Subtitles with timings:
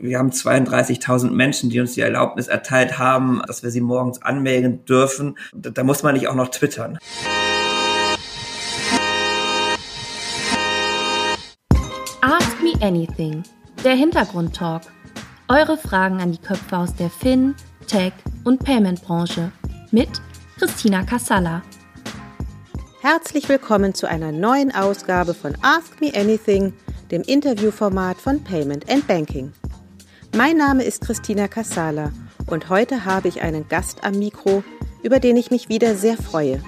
[0.00, 4.84] Wir haben 32.000 Menschen, die uns die Erlaubnis erteilt haben, dass wir sie morgens anmelden
[4.84, 5.36] dürfen.
[5.52, 6.98] Da muss man nicht auch noch twittern.
[12.20, 13.42] Ask Me Anything,
[13.84, 14.82] der Hintergrundtalk.
[15.48, 17.54] Eure Fragen an die Köpfe aus der Fin,
[17.88, 18.12] Tech
[18.44, 19.50] und Payment-Branche
[19.90, 20.10] mit
[20.58, 21.62] Christina Kassala.
[23.00, 26.72] Herzlich willkommen zu einer neuen Ausgabe von Ask Me Anything,
[27.10, 29.52] dem Interviewformat von Payment and Banking.
[30.36, 32.12] Mein Name ist Christina Kassala
[32.46, 34.62] und heute habe ich einen Gast am Mikro,
[35.02, 36.62] über den ich mich wieder sehr freue.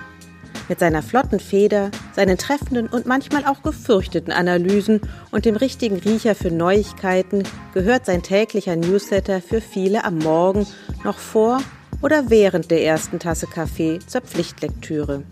[0.68, 6.34] Mit seiner flotten Feder, seinen treffenden und manchmal auch gefürchteten Analysen und dem richtigen Riecher
[6.34, 7.42] für Neuigkeiten
[7.74, 10.66] gehört sein täglicher Newsletter für viele am Morgen
[11.04, 11.60] noch vor
[12.02, 15.22] oder während der ersten Tasse Kaffee zur Pflichtlektüre.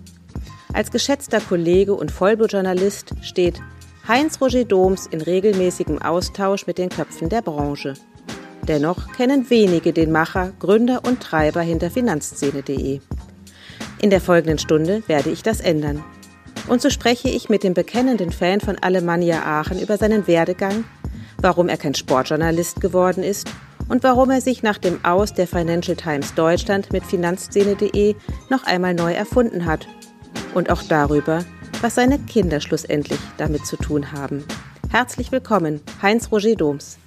[0.75, 3.61] Als geschätzter Kollege und Vollblutjournalist steht
[4.07, 7.95] Heinz-Roger Doms in regelmäßigem Austausch mit den Köpfen der Branche.
[8.69, 13.01] Dennoch kennen wenige den Macher, Gründer und Treiber hinter Finanzszene.de.
[14.01, 16.05] In der folgenden Stunde werde ich das ändern.
[16.69, 20.85] Und so spreche ich mit dem bekennenden Fan von Alemannia Aachen über seinen Werdegang,
[21.41, 23.49] warum er kein Sportjournalist geworden ist
[23.89, 28.17] und warum er sich nach dem Aus der Financial Times Deutschland mit Finanzszene.de
[28.51, 29.89] noch einmal neu erfunden hat.
[30.55, 31.43] Und auch darüber,
[31.81, 34.45] was seine Kinder schlussendlich damit zu tun haben.
[34.91, 36.99] Herzlich willkommen, Heinz-Roger Doms.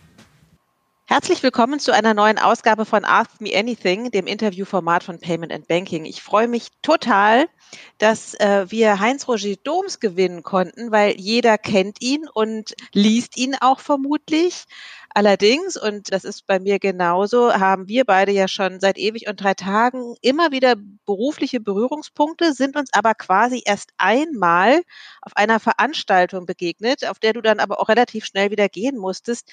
[1.11, 5.67] Herzlich willkommen zu einer neuen Ausgabe von Ask Me Anything, dem Interviewformat von Payment and
[5.67, 6.05] Banking.
[6.05, 7.49] Ich freue mich total,
[7.97, 13.79] dass äh, wir Heinz-Roger Doms gewinnen konnten, weil jeder kennt ihn und liest ihn auch
[13.79, 14.65] vermutlich.
[15.13, 19.41] Allerdings, und das ist bei mir genauso, haben wir beide ja schon seit ewig und
[19.41, 24.81] drei Tagen immer wieder berufliche Berührungspunkte, sind uns aber quasi erst einmal
[25.21, 29.51] auf einer Veranstaltung begegnet, auf der du dann aber auch relativ schnell wieder gehen musstest.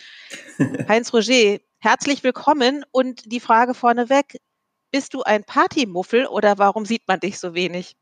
[0.88, 4.38] Heinz Roger, herzlich willkommen und die Frage vorneweg,
[4.90, 7.96] bist du ein Partymuffel oder warum sieht man dich so wenig?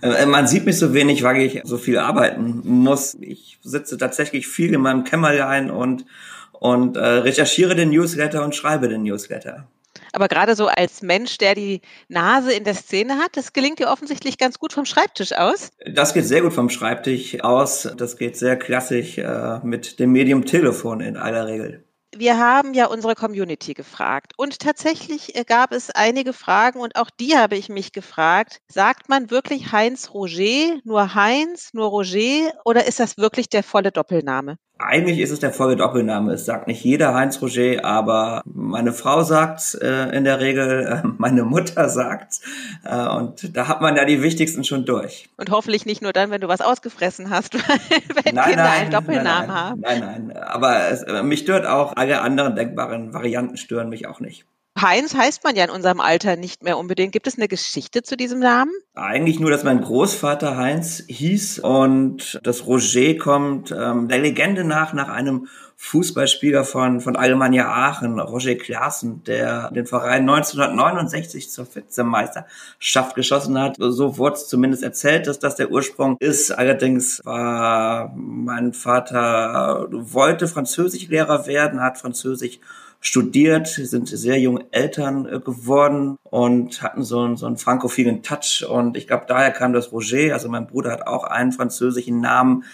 [0.00, 3.16] Äh, man sieht mich so wenig, weil ich so viel arbeiten muss.
[3.20, 6.06] Ich sitze tatsächlich viel in meinem Kämmerlein und,
[6.52, 9.68] und äh, recherchiere den Newsletter und schreibe den Newsletter.
[10.14, 13.88] Aber gerade so als Mensch, der die Nase in der Szene hat, das gelingt dir
[13.88, 15.70] offensichtlich ganz gut vom Schreibtisch aus.
[15.86, 17.88] Das geht sehr gut vom Schreibtisch aus.
[17.96, 21.84] Das geht sehr klassisch äh, mit dem Medium Telefon in aller Regel
[22.16, 27.10] wir haben ja unsere Community gefragt und tatsächlich äh, gab es einige Fragen und auch
[27.10, 28.60] die habe ich mich gefragt.
[28.68, 33.92] Sagt man wirklich Heinz Roger, nur Heinz, nur Roger oder ist das wirklich der volle
[33.92, 34.58] Doppelname?
[34.82, 36.32] Eigentlich ist es der volle Doppelname.
[36.32, 41.08] Es sagt nicht jeder Heinz Roger, aber meine Frau sagt äh, in der Regel, äh,
[41.18, 42.40] meine Mutter sagt.
[42.84, 45.28] Äh, und da hat man ja die wichtigsten schon durch.
[45.36, 47.54] Und hoffentlich nicht nur dann, wenn du was ausgefressen hast,
[48.24, 49.80] wenn nein, Kinder nein, einen Doppelnamen nein, nein, haben.
[49.80, 50.36] Nein, nein.
[50.36, 54.44] Aber es, äh, mich stört auch, alle anderen denkbaren Varianten stören mich auch nicht.
[54.80, 57.12] Heinz heißt man ja in unserem Alter nicht mehr unbedingt.
[57.12, 58.72] Gibt es eine Geschichte zu diesem Namen?
[58.94, 64.92] Eigentlich nur, dass mein Großvater Heinz hieß und das Roger kommt ähm, der Legende nach
[64.92, 65.46] nach einem
[65.76, 73.76] Fußballspieler von, von Alemannia Aachen, Roger Klaassen, der den Verein 1969 zur Vizemeisterschaft geschossen hat.
[73.78, 76.52] So wurde es zumindest erzählt, dass das der Ursprung ist.
[76.52, 82.60] Allerdings war mein Vater, wollte Französischlehrer werden, hat Französisch
[83.02, 88.64] studiert, sind sehr junge Eltern äh, geworden und hatten so einen, so einen frankophilen Touch.
[88.66, 90.32] Und ich glaube, daher kam das Roger.
[90.32, 92.64] Also mein Bruder hat auch einen französischen Namen.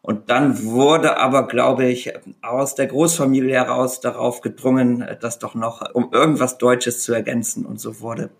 [0.00, 2.12] Und dann wurde aber, glaube ich,
[2.42, 7.66] aus der Großfamilie heraus darauf gedrungen, das doch noch, um irgendwas Deutsches zu ergänzen.
[7.66, 8.30] Und so wurde,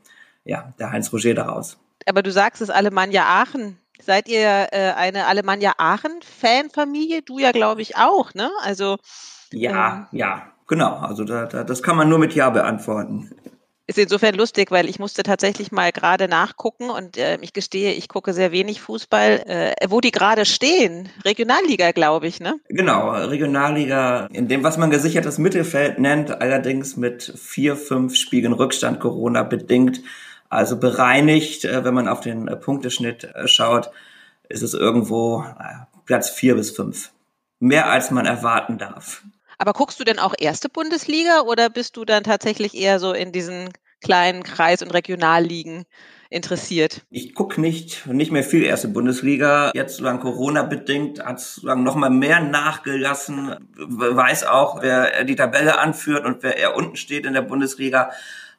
[0.45, 1.77] ja, der Heinz Roger daraus.
[2.07, 3.79] Aber du sagst es Alemannia Aachen.
[4.01, 7.23] Seid ihr äh, eine Alemannia Aachen-Fanfamilie?
[7.23, 8.51] Du ja, glaube ich, auch, ne?
[8.63, 8.97] Also.
[9.53, 13.31] Ja, ähm, ja, Genau, also da, da, das kann man nur mit Ja beantworten.
[13.89, 18.09] Ist insofern lustig, weil ich musste tatsächlich mal gerade nachgucken und äh, ich gestehe, ich
[18.09, 21.09] gucke sehr wenig Fußball, äh, wo die gerade stehen.
[21.25, 22.55] Regionalliga, glaube ich, ne?
[22.69, 29.00] Genau, Regionalliga, in dem, was man gesichertes Mittelfeld nennt, allerdings mit vier, fünf Spielen Rückstand
[29.00, 30.00] Corona bedingt.
[30.49, 33.91] Also bereinigt, äh, wenn man auf den äh, Punkteschnitt äh, schaut,
[34.49, 35.44] ist es irgendwo
[36.06, 37.11] Platz vier bis fünf.
[37.59, 39.23] Mehr als man erwarten darf.
[39.62, 43.31] Aber guckst du denn auch erste Bundesliga oder bist du dann tatsächlich eher so in
[43.31, 43.69] diesen
[44.00, 45.85] kleinen Kreis- und Regionalligen
[46.31, 47.03] interessiert?
[47.11, 49.70] Ich gucke nicht, nicht mehr viel erste Bundesliga.
[49.73, 53.55] Jetzt solange Corona bedingt hat es noch mal mehr nachgelassen.
[53.76, 58.11] Weiß auch, wer die Tabelle anführt und wer eher unten steht in der Bundesliga.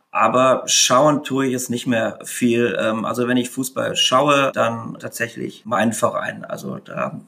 [0.09, 2.77] Aber schauen tue ich es nicht mehr viel.
[2.79, 6.45] Ähm, also wenn ich Fußball schaue, dann tatsächlich mein Verein.
[6.45, 7.19] Also da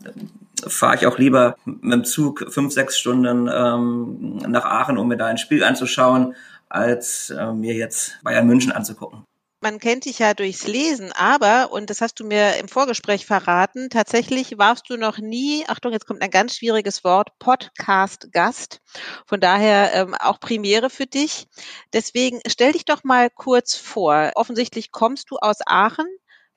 [0.68, 5.18] fahre ich auch lieber mit dem Zug fünf, sechs Stunden ähm, nach Aachen, um mir
[5.18, 6.36] da ein Spiel anzuschauen,
[6.70, 9.26] als äh, mir jetzt Bayern München anzugucken
[9.66, 13.90] man kennt dich ja durchs Lesen, aber, und das hast du mir im Vorgespräch verraten,
[13.90, 18.82] tatsächlich warst du noch nie, Achtung, jetzt kommt ein ganz schwieriges Wort, Podcast-Gast.
[19.26, 21.48] Von daher ähm, auch Premiere für dich.
[21.94, 24.34] Deswegen stell dich doch mal kurz vor.
[24.36, 26.06] Offensichtlich kommst du aus Aachen.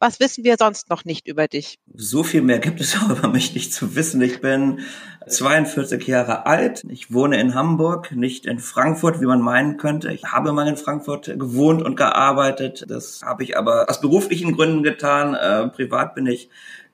[0.00, 1.80] Was wissen wir sonst noch nicht über dich?
[1.92, 4.20] So viel mehr gibt es auch über mich nicht zu wissen.
[4.22, 4.80] Ich bin
[5.26, 6.84] 42 Jahre alt.
[6.88, 10.12] Ich wohne in Hamburg, nicht in Frankfurt, wie man meinen könnte.
[10.12, 12.84] Ich habe mal in Frankfurt gewohnt und gearbeitet.
[12.88, 15.34] Das habe ich aber aus beruflichen Gründen getan.
[15.34, 16.48] Äh, privat bin ich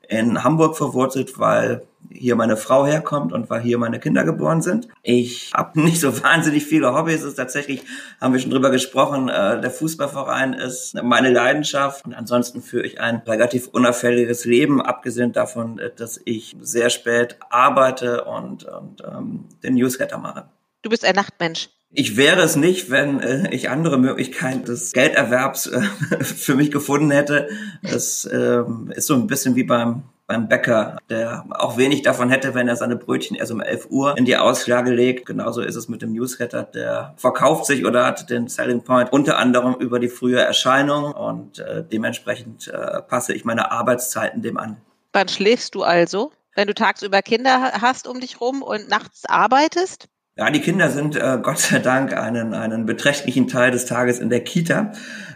[0.09, 4.89] in Hamburg verwurzelt, weil hier meine Frau herkommt und weil hier meine Kinder geboren sind.
[5.03, 7.21] Ich habe nicht so wahnsinnig viele Hobbys.
[7.21, 7.83] Es ist tatsächlich,
[8.21, 12.05] haben wir schon drüber gesprochen, äh, der Fußballverein ist meine Leidenschaft.
[12.05, 17.39] Und ansonsten führe ich ein relativ unauffälliges Leben, abgesehen davon, äh, dass ich sehr spät
[17.51, 20.49] arbeite und, und ähm, den Newsletter mache.
[20.83, 21.71] Du bist ein Nachtmensch.
[21.97, 25.81] Ich wäre es nicht, wenn äh, ich andere Möglichkeiten des Gelderwerbs äh,
[26.21, 27.49] für mich gefunden hätte.
[27.83, 28.63] Das äh,
[28.95, 32.77] ist so ein bisschen wie beim beim Bäcker, der auch wenig davon hätte, wenn er
[32.77, 35.27] seine Brötchen erst um 11 Uhr in die Auslage legt.
[35.27, 39.37] Genauso ist es mit dem Newsletter, der verkauft sich oder hat den Selling Point unter
[39.39, 44.79] anderem über die frühe Erscheinung und äh, dementsprechend äh, passe ich meine Arbeitszeiten dem an.
[45.13, 46.33] Wann schläfst du also?
[46.55, 50.09] Wenn du tagsüber Kinder hast um dich rum und nachts arbeitest?
[50.37, 54.31] Ja, die Kinder sind äh, Gott sei Dank einen, einen beträchtlichen Teil des Tages in
[54.31, 54.93] der Kita.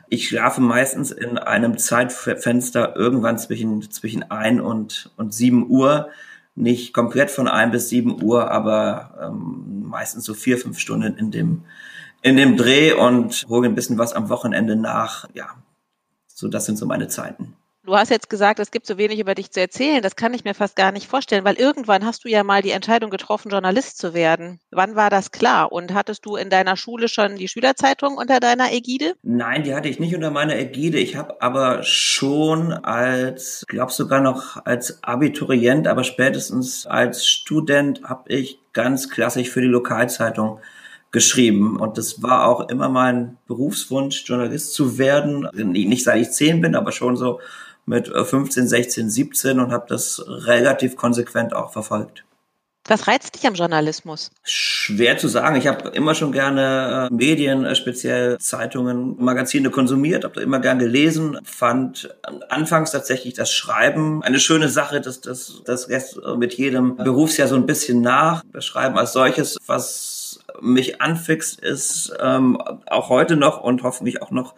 [0.08, 6.08] Ich schlafe meistens in einem Zeitfenster irgendwann zwischen, zwischen ein und, und sieben Uhr.
[6.54, 11.30] Nicht komplett von ein bis sieben Uhr, aber ähm, meistens so vier, fünf Stunden in
[11.30, 11.62] dem,
[12.22, 15.28] in dem Dreh und hole ein bisschen was am Wochenende nach.
[15.34, 15.50] Ja,
[16.26, 17.54] so das sind so meine Zeiten.
[17.84, 20.02] Du hast jetzt gesagt, es gibt so wenig über dich zu erzählen.
[20.02, 22.72] Das kann ich mir fast gar nicht vorstellen, weil irgendwann hast du ja mal die
[22.72, 24.60] Entscheidung getroffen, Journalist zu werden.
[24.70, 25.72] Wann war das klar?
[25.72, 29.14] Und hattest du in deiner Schule schon die Schülerzeitung unter deiner Ägide?
[29.22, 30.98] Nein, die hatte ich nicht unter meiner Ägide.
[30.98, 38.30] Ich habe aber schon als, glaube sogar noch als Abiturient, aber spätestens als Student habe
[38.30, 40.60] ich ganz klassisch für die Lokalzeitung
[41.10, 41.80] geschrieben.
[41.80, 45.48] Und das war auch immer mein Berufswunsch, Journalist zu werden.
[45.54, 47.40] Nicht seit ich zehn bin, aber schon so
[47.88, 52.24] mit 15, 16, 17 und habe das relativ konsequent auch verfolgt.
[52.88, 54.30] Was reizt dich am Journalismus?
[54.44, 55.56] Schwer zu sagen.
[55.56, 60.78] Ich habe immer schon gerne äh, Medien, äh, speziell Zeitungen, Magazine konsumiert, habe immer gern
[60.78, 62.16] gelesen, fand
[62.48, 67.56] anfangs tatsächlich das Schreiben eine schöne Sache, dass das das lässt mit jedem Berufsjahr so
[67.56, 68.42] ein bisschen nach.
[68.52, 72.56] Das Schreiben als solches, was mich anfixt, ist ähm,
[72.86, 74.54] auch heute noch und hoffentlich auch noch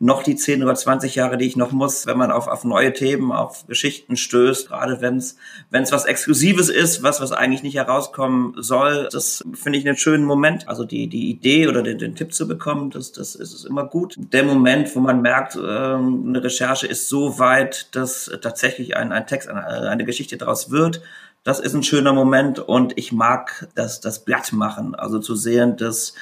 [0.00, 2.92] noch die 10 oder 20 Jahre, die ich noch muss, wenn man auf, auf neue
[2.92, 5.36] Themen, auf Geschichten stößt, gerade wenn es
[5.70, 9.08] was Exklusives ist, was was eigentlich nicht herauskommen soll.
[9.10, 10.68] Das finde ich einen schönen Moment.
[10.68, 14.14] Also die die Idee oder den, den Tipp zu bekommen, das das ist immer gut.
[14.18, 19.26] Der Moment, wo man merkt, äh, eine Recherche ist so weit, dass tatsächlich ein, ein
[19.26, 21.02] Text, eine, eine Geschichte daraus wird.
[21.42, 24.94] Das ist ein schöner Moment und ich mag das, das Blatt machen.
[24.94, 26.14] Also zu sehen, dass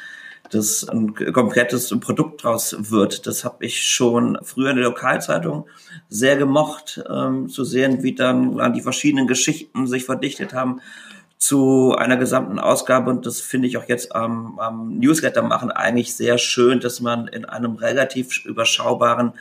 [0.51, 3.27] dass ein komplettes Produkt draus wird.
[3.27, 5.67] Das habe ich schon früher in der Lokalzeitung
[6.09, 10.81] sehr gemocht, ähm, zu sehen, wie dann die verschiedenen Geschichten sich verdichtet haben
[11.39, 16.17] zu einer gesamten Ausgabe und das finde ich auch jetzt am, am Newsletter machen eigentlich
[16.17, 19.35] sehr schön, dass man in einem relativ überschaubaren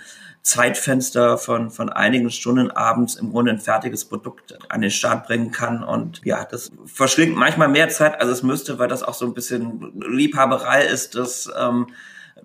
[0.45, 5.49] Zeitfenster von, von einigen Stunden abends im Grunde ein fertiges Produkt an den Start bringen
[5.49, 5.83] kann.
[5.83, 9.33] Und ja, das verschlingt manchmal mehr Zeit, als es müsste, weil das auch so ein
[9.33, 11.87] bisschen Liebhaberei ist, dass ähm,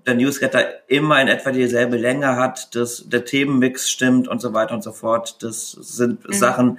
[0.07, 4.73] der Newsletter immer in etwa dieselbe Länge hat, dass der Themenmix stimmt und so weiter
[4.73, 5.43] und so fort.
[5.43, 6.33] Das sind mhm.
[6.33, 6.79] Sachen,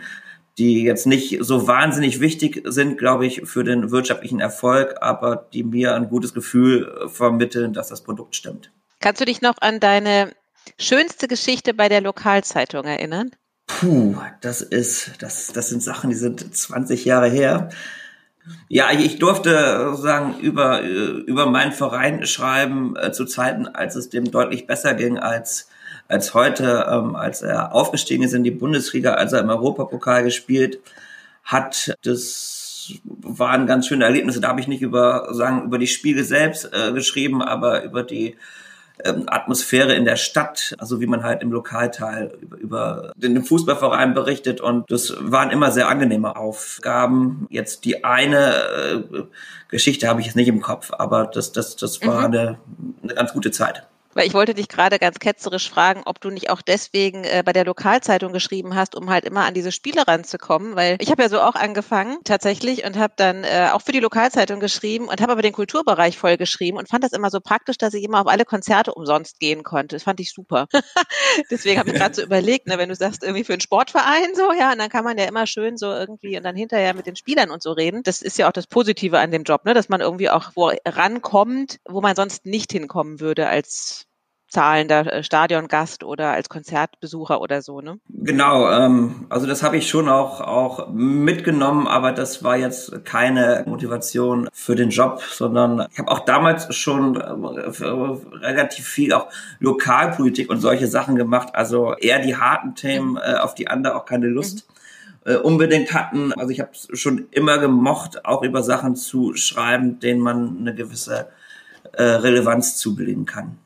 [0.57, 5.63] die jetzt nicht so wahnsinnig wichtig sind, glaube ich, für den wirtschaftlichen Erfolg, aber die
[5.63, 8.71] mir ein gutes Gefühl vermitteln, dass das Produkt stimmt.
[8.99, 10.31] Kannst du dich noch an deine
[10.79, 13.31] Schönste Geschichte bei der Lokalzeitung erinnern?
[13.67, 17.69] Puh, das ist, das, das sind Sachen, die sind 20 Jahre her.
[18.67, 24.31] Ja, ich durfte sagen über über meinen Verein schreiben äh, zu Zeiten, als es dem
[24.31, 25.69] deutlich besser ging als
[26.07, 30.79] als heute, ähm, als er aufgestiegen ist in die Bundesliga, als er im Europapokal gespielt
[31.43, 31.95] hat.
[32.03, 34.41] Das waren ganz schöne Erlebnisse.
[34.41, 38.35] Da habe ich nicht über sagen über die Spiele selbst äh, geschrieben, aber über die
[39.05, 44.13] ähm, Atmosphäre in der Stadt, also wie man halt im Lokalteil über, über den Fußballverein
[44.13, 47.47] berichtet und das waren immer sehr angenehme Aufgaben.
[47.49, 49.23] Jetzt die eine äh,
[49.69, 52.25] Geschichte habe ich jetzt nicht im Kopf, aber das, das, das war mhm.
[52.25, 52.57] eine,
[53.03, 53.87] eine ganz gute Zeit.
[54.13, 57.53] Weil ich wollte dich gerade ganz ketzerisch fragen, ob du nicht auch deswegen äh, bei
[57.53, 61.29] der Lokalzeitung geschrieben hast, um halt immer an diese Spiele ranzukommen, weil ich habe ja
[61.29, 65.31] so auch angefangen tatsächlich und habe dann äh, auch für die Lokalzeitung geschrieben und habe
[65.31, 68.27] aber den Kulturbereich voll geschrieben und fand das immer so praktisch, dass ich immer auf
[68.27, 69.95] alle Konzerte umsonst gehen konnte.
[69.95, 70.67] Das fand ich super.
[71.51, 74.51] deswegen habe ich gerade so überlegt, ne, wenn du sagst irgendwie für einen Sportverein so,
[74.53, 77.15] ja, und dann kann man ja immer schön so irgendwie und dann hinterher mit den
[77.15, 78.03] Spielern und so reden.
[78.03, 80.71] Das ist ja auch das Positive an dem Job, ne, dass man irgendwie auch wo
[80.85, 84.07] rankommt, wo man sonst nicht hinkommen würde als
[84.51, 87.99] zahlender äh, Stadiongast oder als Konzertbesucher oder so, ne?
[88.09, 93.63] Genau, ähm, also das habe ich schon auch, auch mitgenommen, aber das war jetzt keine
[93.65, 97.31] Motivation für den Job, sondern ich habe auch damals schon äh,
[98.45, 99.27] relativ viel auch
[99.59, 103.17] Lokalpolitik und solche Sachen gemacht, also eher die harten Themen, mhm.
[103.17, 104.67] äh, auf die andere auch keine Lust.
[104.67, 104.71] Mhm.
[105.23, 106.33] Äh, unbedingt hatten.
[106.33, 111.27] Also ich habe schon immer gemocht, auch über Sachen zu schreiben, denen man eine gewisse
[111.93, 113.59] äh, Relevanz zubilligen kann.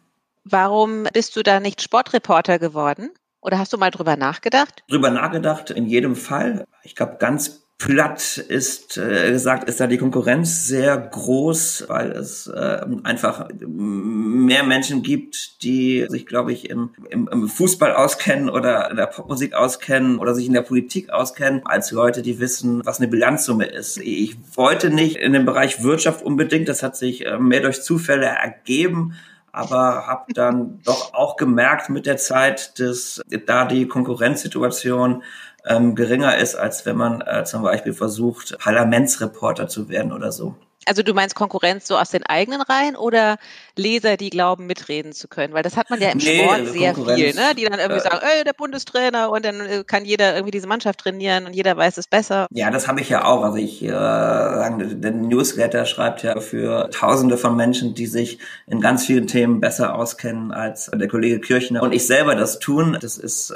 [0.48, 3.10] Warum bist du da nicht Sportreporter geworden?
[3.42, 4.84] Oder hast du mal drüber nachgedacht?
[4.88, 6.66] Drüber nachgedacht, in jedem Fall.
[6.84, 12.48] Ich glaube, ganz platt ist äh, gesagt, ist da die Konkurrenz sehr groß, weil es
[12.48, 18.90] äh, einfach mehr Menschen gibt, die sich, glaube ich, im, im, im Fußball auskennen oder
[18.92, 23.00] in der Popmusik auskennen oder sich in der Politik auskennen, als Leute, die wissen, was
[23.00, 23.98] eine Bilanzsumme ist.
[23.98, 28.28] Ich wollte nicht in den Bereich Wirtschaft unbedingt, das hat sich äh, mehr durch Zufälle
[28.28, 29.16] ergeben
[29.56, 35.24] aber habe dann doch auch gemerkt mit der Zeit, dass da die Konkurrenzsituation
[35.66, 40.56] ähm, geringer ist, als wenn man äh, zum Beispiel versucht, Parlamentsreporter zu werden oder so.
[40.86, 43.38] Also du meinst Konkurrenz so aus den eigenen Reihen oder
[43.76, 45.54] Leser, die glauben, mitreden zu können?
[45.54, 47.56] Weil das hat man ja im nee, Sport sehr viel, ne?
[47.58, 50.68] die dann irgendwie äh, sagen, ey, der Bundestrainer und dann äh, kann jeder irgendwie diese
[50.68, 52.48] Mannschaft trainieren und jeder weiß es besser.
[52.52, 53.44] Ja, das habe ich ja auch.
[53.44, 59.06] Also ich, äh, der Newsletter schreibt ja für Tausende von Menschen, die sich in ganz
[59.06, 62.98] vielen Themen besser auskennen als der Kollege Kirchner und ich selber das tun.
[63.02, 63.56] Das ist äh,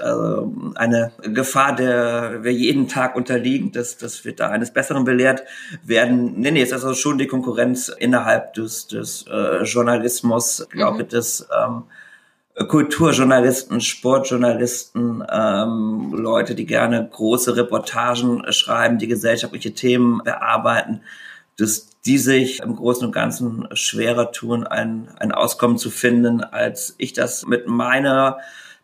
[0.75, 5.43] eine Gefahr, der wir jeden Tag unterliegen, dass, dass wir da eines Besseren belehrt
[5.83, 6.33] werden.
[6.39, 11.09] Nee, nee, ist also schon die Konkurrenz innerhalb des, des äh, Journalismus, glaube mhm.
[11.09, 11.83] des ähm,
[12.67, 21.01] Kulturjournalisten, Sportjournalisten, ähm, Leute, die gerne große Reportagen schreiben, die gesellschaftliche Themen bearbeiten,
[21.57, 26.95] dass die sich im Großen und Ganzen schwerer tun, ein, ein Auskommen zu finden, als
[26.97, 28.39] ich das mit meiner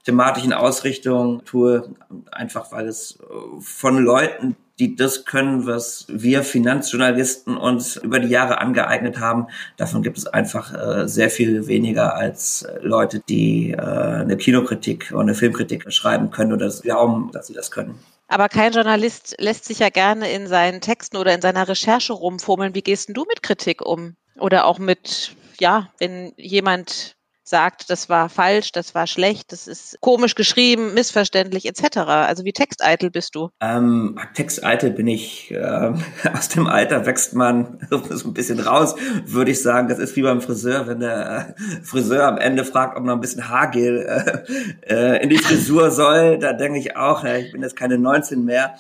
[0.06, 1.89] thematischen Ausrichtung tue,
[2.32, 3.18] einfach weil es
[3.60, 9.48] von Leuten, die das können, was wir Finanzjournalisten uns über die Jahre angeeignet haben.
[9.77, 15.22] Davon gibt es einfach äh, sehr viel weniger als Leute, die äh, eine Kinokritik oder
[15.22, 18.00] eine Filmkritik schreiben können oder glauben, dass sie das können.
[18.27, 22.74] Aber kein Journalist lässt sich ja gerne in seinen Texten oder in seiner Recherche rumfummeln.
[22.74, 24.15] Wie gehst denn du mit Kritik um?
[24.38, 27.14] Oder auch mit, ja, wenn jemand
[27.48, 31.98] sagt, das war falsch, das war schlecht, das ist komisch geschrieben, missverständlich etc.
[31.98, 33.50] Also wie texteitel bist du?
[33.62, 35.52] Ähm, texteitel bin ich.
[35.52, 35.94] Äh,
[36.34, 39.88] aus dem Alter wächst man so ein bisschen raus, würde ich sagen.
[39.88, 43.22] Das ist wie beim Friseur, wenn der äh, Friseur am Ende fragt, ob noch ein
[43.22, 44.44] bisschen Haargel
[44.88, 46.40] äh, äh, in die Frisur soll.
[46.40, 48.75] Da denke ich auch, ich bin jetzt keine 19 mehr.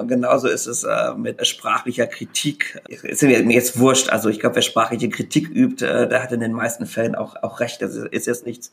[0.00, 2.80] Und genauso ist es äh, mit sprachlicher Kritik.
[2.88, 4.08] Ist mir jetzt wurscht.
[4.08, 7.36] Also ich glaube, wer sprachliche Kritik übt, äh, der hat in den meisten Fällen auch,
[7.42, 7.82] auch recht.
[7.82, 8.72] Das ist jetzt nichts,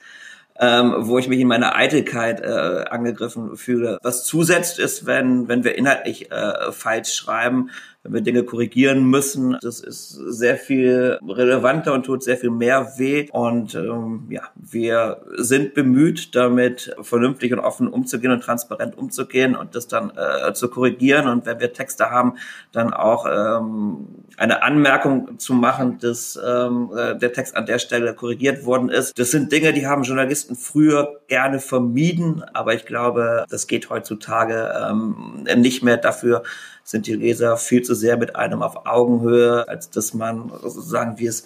[0.59, 3.99] ähm, wo ich mich in meiner Eitelkeit äh, angegriffen fühle.
[4.01, 7.69] Was zusetzt ist, wenn, wenn wir inhaltlich äh, falsch schreiben,
[8.07, 9.57] wenn wir Dinge korrigieren müssen.
[9.61, 13.27] Das ist sehr viel relevanter und tut sehr viel mehr weh.
[13.31, 19.75] Und ähm, ja, wir sind bemüht, damit vernünftig und offen umzugehen und transparent umzugehen und
[19.75, 21.27] das dann äh, zu korrigieren.
[21.27, 22.35] Und wenn wir Texte haben,
[22.71, 28.13] dann auch ähm, eine Anmerkung zu machen, dass ähm, äh, der Text an der Stelle
[28.13, 29.17] korrigiert worden ist.
[29.19, 34.71] Das sind Dinge, die haben Journalisten früher gerne vermieden, aber ich glaube, das geht heutzutage
[34.89, 36.43] ähm, nicht mehr dafür
[36.87, 41.27] sind die Leser viel zu sehr mit einem auf Augenhöhe, als dass man sozusagen, wie
[41.27, 41.43] es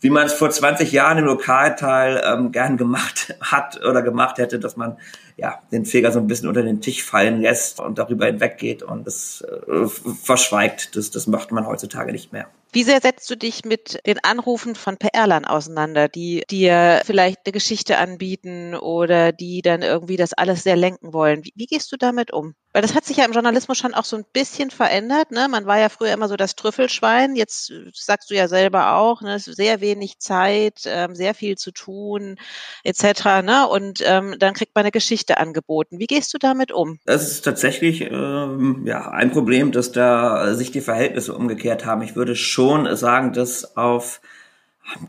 [0.00, 4.58] wie man es vor 20 Jahren im Lokalteil ähm, gern gemacht hat oder gemacht hätte,
[4.58, 4.98] dass man
[5.36, 9.06] ja den Feger so ein bisschen unter den Tisch fallen lässt und darüber hinweggeht und
[9.06, 10.96] es äh, verschweigt.
[10.96, 12.48] Das, das macht man heutzutage nicht mehr.
[12.74, 17.52] Wie sehr setzt du dich mit den Anrufen von PRlern auseinander, die dir vielleicht eine
[17.52, 21.44] Geschichte anbieten oder die dann irgendwie das alles sehr lenken wollen?
[21.44, 22.54] Wie, wie, gehst du damit um?
[22.72, 25.32] Weil das hat sich ja im Journalismus schon auch so ein bisschen verändert.
[25.32, 25.48] Ne?
[25.50, 27.36] Man war ja früher immer so das Trüffelschwein.
[27.36, 29.38] Jetzt sagst du ja selber auch, ne?
[29.38, 32.36] sehr wenig Zeit, ähm, sehr viel zu tun
[32.84, 33.42] etc.
[33.44, 33.68] Ne?
[33.68, 35.98] Und ähm, dann kriegt man eine Geschichte angeboten.
[35.98, 36.98] Wie gehst du damit um?
[37.04, 42.02] Das ist tatsächlich ähm, ja ein Problem, dass da sich die Verhältnisse umgekehrt haben.
[42.02, 44.20] Ich würde schon sagen, dass auf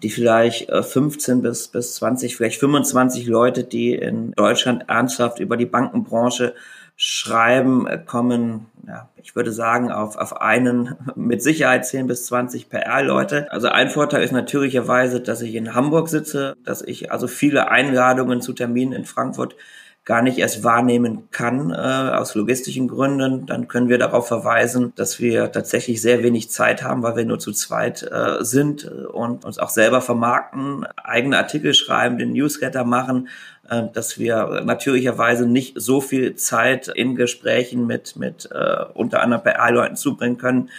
[0.02, 5.66] die vielleicht 15 bis, bis 20, vielleicht 25 Leute, die in Deutschland ernsthaft über die
[5.66, 6.54] Bankenbranche
[6.96, 13.52] schreiben, kommen, ja, ich würde sagen, auf, auf einen mit Sicherheit 10 bis 20 PR-Leute.
[13.52, 18.42] Also ein Vorteil ist natürlicherweise, dass ich in Hamburg sitze, dass ich also viele Einladungen
[18.42, 19.56] zu Terminen in Frankfurt
[20.06, 25.20] gar nicht erst wahrnehmen kann äh, aus logistischen Gründen, dann können wir darauf verweisen, dass
[25.20, 29.60] wir tatsächlich sehr wenig Zeit haben, weil wir nur zu zweit äh, sind und uns
[29.60, 33.30] auch selber vermarkten, eigene Artikel schreiben, den Newsletter machen,
[33.70, 39.44] äh, dass wir natürlicherweise nicht so viel Zeit in Gesprächen mit, mit äh, unter anderem
[39.44, 40.70] PR-Leuten zubringen können,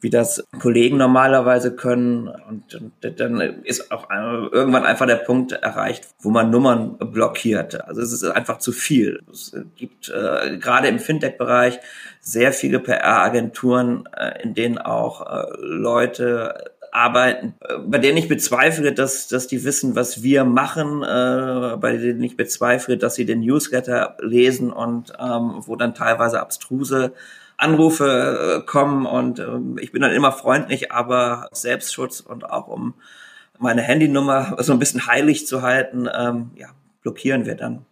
[0.00, 2.28] wie das Kollegen normalerweise können.
[2.28, 7.84] Und, dann ist auch irgendwann einfach der Punkt erreicht, wo man Nummern blockiert.
[7.86, 9.20] Also es ist einfach zu viel.
[9.30, 11.78] Es gibt äh, gerade im Fintech-Bereich
[12.20, 18.92] sehr viele PR-Agenturen, äh, in denen auch äh, Leute arbeiten, äh, bei denen ich bezweifle,
[18.92, 23.40] dass, dass die wissen, was wir machen, äh, bei denen ich bezweifle, dass sie den
[23.40, 27.12] Newsletter lesen und ähm, wo dann teilweise abstruse
[27.60, 32.94] Anrufe äh, kommen und äh, ich bin dann immer freundlich, aber Selbstschutz und auch um
[33.58, 36.68] meine Handynummer so ein bisschen heilig zu halten, ähm, ja,
[37.02, 37.84] blockieren wir dann.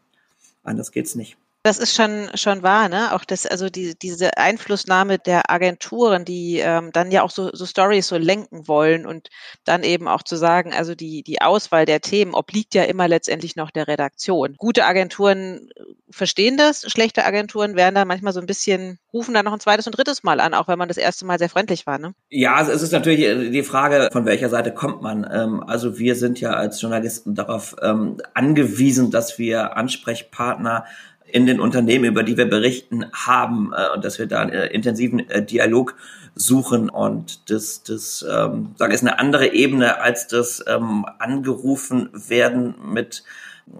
[0.64, 1.36] Anders geht's nicht.
[1.68, 3.14] Das ist schon, schon wahr, ne?
[3.14, 7.66] Auch das, also die, diese Einflussnahme der Agenturen, die ähm, dann ja auch so, so
[7.66, 9.28] Stories so lenken wollen und
[9.66, 13.54] dann eben auch zu sagen, also die, die Auswahl der Themen obliegt ja immer letztendlich
[13.54, 14.54] noch der Redaktion.
[14.56, 19.44] Gute Agenturen äh, verstehen das, schlechte Agenturen werden dann manchmal so ein bisschen, rufen dann
[19.44, 21.86] noch ein zweites und drittes Mal an, auch wenn man das erste Mal sehr freundlich
[21.86, 22.14] war, ne?
[22.30, 25.28] Ja, es ist natürlich äh, die Frage, von welcher Seite kommt man.
[25.30, 30.86] Ähm, also wir sind ja als Journalisten darauf ähm, angewiesen, dass wir Ansprechpartner
[31.30, 34.66] in den Unternehmen, über die wir berichten, haben äh, und dass wir da einen äh,
[34.66, 35.94] intensiven äh, Dialog
[36.34, 42.74] suchen und das, das ähm, sage ist eine andere Ebene als das ähm, angerufen werden
[42.92, 43.24] mit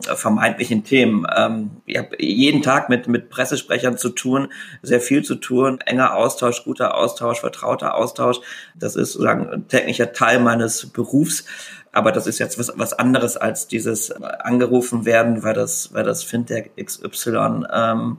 [0.07, 1.27] äh, vermeintlichen Themen.
[1.35, 4.49] Ähm, ich habe jeden Tag mit, mit Pressesprechern zu tun,
[4.83, 8.39] sehr viel zu tun, enger Austausch, guter Austausch, vertrauter Austausch.
[8.75, 11.45] Das ist sozusagen ein täglicher Teil meines Berufs.
[11.93, 16.05] Aber das ist jetzt was, was anderes als dieses äh, angerufen werden, weil das, weil
[16.05, 18.19] das Fintech XY ähm,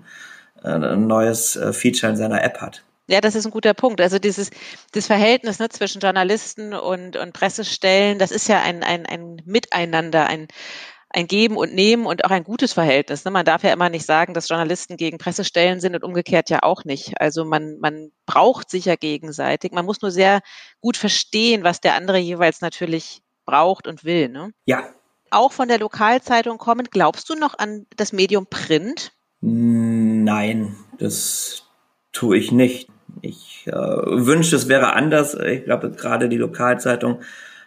[0.63, 2.83] äh, ein neues äh, Feature in seiner App hat.
[3.07, 4.01] Ja, das ist ein guter Punkt.
[4.01, 4.51] Also dieses
[4.91, 10.27] das Verhältnis ne, zwischen Journalisten und, und Pressestellen, das ist ja ein, ein, ein Miteinander,
[10.27, 10.47] ein,
[11.09, 13.25] ein Geben und Nehmen und auch ein gutes Verhältnis.
[13.25, 13.31] Ne?
[13.31, 16.83] Man darf ja immer nicht sagen, dass Journalisten gegen Pressestellen sind und umgekehrt ja auch
[16.83, 17.19] nicht.
[17.19, 19.71] Also man, man braucht sich ja gegenseitig.
[19.71, 20.41] Man muss nur sehr
[20.79, 24.29] gut verstehen, was der andere jeweils natürlich braucht und will.
[24.29, 24.51] Ne?
[24.65, 24.83] Ja.
[25.31, 29.11] Auch von der Lokalzeitung kommend, glaubst du noch an das Medium Print?
[29.41, 31.63] Nein, das
[32.11, 32.89] tue ich nicht.
[33.21, 35.33] Ich äh, wünschte, es wäre anders.
[35.33, 37.21] Ich glaube, gerade die Lokalzeitung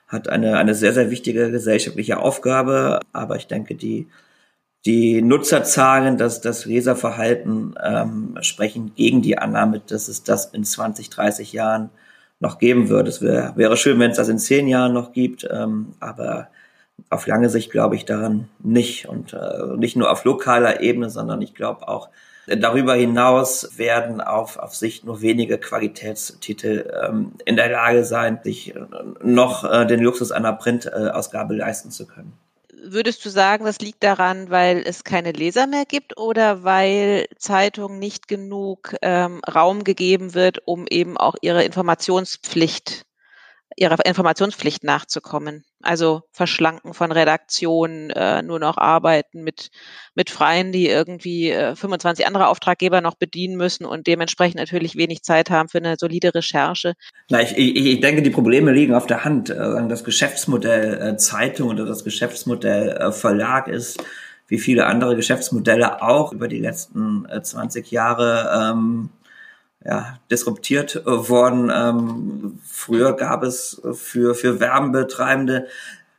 [0.06, 3.00] hat eine, eine sehr, sehr wichtige gesellschaftliche Aufgabe.
[3.12, 4.08] Aber ich denke, die,
[4.84, 11.10] die Nutzerzahlen, das, das Leserverhalten ähm, sprechen gegen die Annahme, dass es das in 20,
[11.10, 11.90] 30 Jahren
[12.42, 13.08] noch geben wird.
[13.08, 16.48] Es wär, wäre schön, wenn es das in zehn Jahren noch gibt, ähm, aber
[17.08, 19.06] auf lange Sicht glaube ich daran nicht.
[19.08, 22.10] Und äh, nicht nur auf lokaler Ebene, sondern ich glaube auch
[22.48, 28.74] darüber hinaus werden auf, auf Sicht nur wenige Qualitätstitel ähm, in der Lage sein, sich
[29.22, 32.32] noch äh, den Luxus einer Printausgabe leisten zu können
[32.82, 37.98] würdest du sagen, das liegt daran, weil es keine Leser mehr gibt oder weil Zeitungen
[37.98, 43.06] nicht genug ähm, Raum gegeben wird, um eben auch ihre Informationspflicht
[43.76, 45.64] ihrer Informationspflicht nachzukommen.
[45.82, 49.70] Also Verschlanken von Redaktionen, äh, nur noch arbeiten mit,
[50.14, 55.22] mit Freien, die irgendwie äh, 25 andere Auftraggeber noch bedienen müssen und dementsprechend natürlich wenig
[55.22, 56.94] Zeit haben für eine solide Recherche.
[57.30, 59.50] Na, ich, ich, ich denke, die Probleme liegen auf der Hand.
[59.50, 64.02] Äh, das Geschäftsmodell äh, Zeitung oder das Geschäftsmodell äh, Verlag ist
[64.52, 69.08] wie viele andere Geschäftsmodelle auch über die letzten äh, 20 Jahre ähm,
[69.84, 71.70] ja, disruptiert äh, worden.
[71.74, 75.66] Ähm, früher gab es für, für Werbebetreibende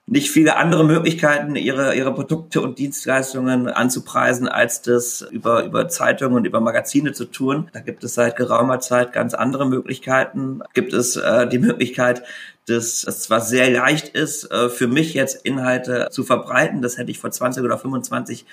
[0.05, 6.35] nicht viele andere Möglichkeiten, ihre, ihre Produkte und Dienstleistungen anzupreisen, als das über, über Zeitungen
[6.35, 7.69] und über Magazine zu tun.
[7.71, 10.61] Da gibt es seit geraumer Zeit ganz andere Möglichkeiten.
[10.73, 12.23] Gibt es äh, die Möglichkeit,
[12.65, 16.81] dass es zwar sehr leicht ist, äh, für mich jetzt Inhalte zu verbreiten.
[16.81, 18.45] Das hätte ich vor 20 oder 25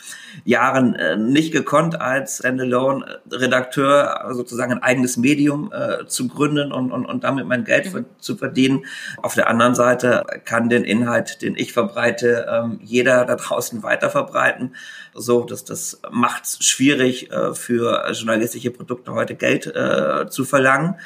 [0.45, 7.07] Jahren äh, nicht gekonnt, als Standalone-Redakteur sozusagen ein eigenes Medium äh, zu gründen und, und,
[7.07, 8.85] und damit mein Geld für, zu verdienen.
[9.23, 14.11] Auf der anderen Seite kann den Inhalt, den ich verbreite, ähm, jeder da draußen weiter
[14.11, 14.75] verbreiten.
[15.15, 19.73] So, dass das macht es schwierig für journalistische Produkte heute Geld
[20.31, 20.97] zu verlangen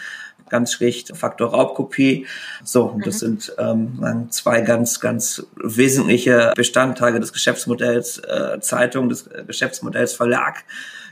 [0.55, 2.27] ganz schlicht Faktor Raubkopie.
[2.63, 3.19] So, das mhm.
[3.19, 10.65] sind ähm, zwei ganz, ganz wesentliche Bestandteile des Geschäftsmodells äh, Zeitung, des Geschäftsmodells Verlag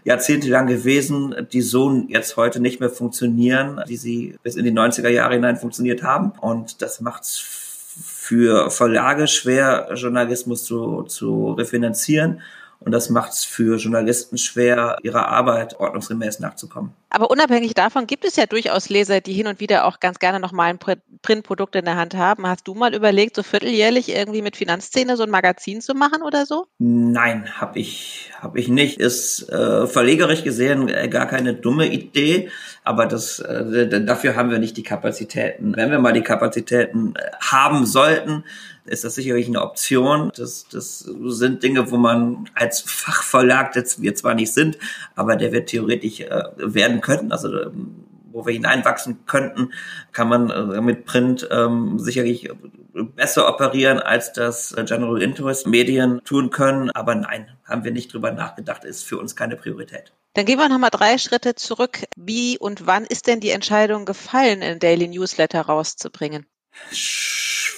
[0.05, 5.09] jahrzehntelang gewesen, die so jetzt heute nicht mehr funktionieren, wie sie bis in die 90er
[5.09, 6.31] Jahre hinein funktioniert haben.
[6.41, 12.43] Und das macht's für Verlage schwer, Journalismus zu, zu refinanzieren.
[12.85, 16.93] Und das macht es für Journalisten schwer, ihrer Arbeit ordnungsgemäß nachzukommen.
[17.11, 20.41] Aber unabhängig davon gibt es ja durchaus Leser, die hin und wieder auch ganz gerne
[20.41, 20.79] noch mal ein
[21.23, 22.47] Printprodukt in der Hand haben.
[22.47, 26.47] Hast du mal überlegt, so vierteljährlich irgendwie mit Finanzszene so ein Magazin zu machen oder
[26.47, 26.67] so?
[26.79, 28.99] Nein, habe ich, hab ich nicht.
[28.99, 32.51] Ist äh, verlegerisch gesehen äh, gar keine dumme Idee,
[32.83, 35.77] aber das, äh, dafür haben wir nicht die Kapazitäten.
[35.77, 38.45] Wenn wir mal die Kapazitäten äh, haben sollten,
[38.85, 40.33] ist das sicherlich eine Option.
[40.37, 44.79] Das, das sind Dinge, wo man als Fachverlag, jetzt wir zwar nicht sind,
[45.15, 49.73] aber der wird theoretisch äh, werden könnten, also ähm, wo wir hineinwachsen könnten,
[50.13, 52.49] kann man äh, mit Print ähm, sicherlich
[52.93, 56.91] besser operieren, als das General Interest Medien tun können.
[56.91, 60.13] Aber nein, haben wir nicht drüber nachgedacht, ist für uns keine Priorität.
[60.35, 62.05] Dann gehen wir nochmal drei Schritte zurück.
[62.17, 66.47] Wie und wann ist denn die Entscheidung gefallen, einen Daily Newsletter rauszubringen?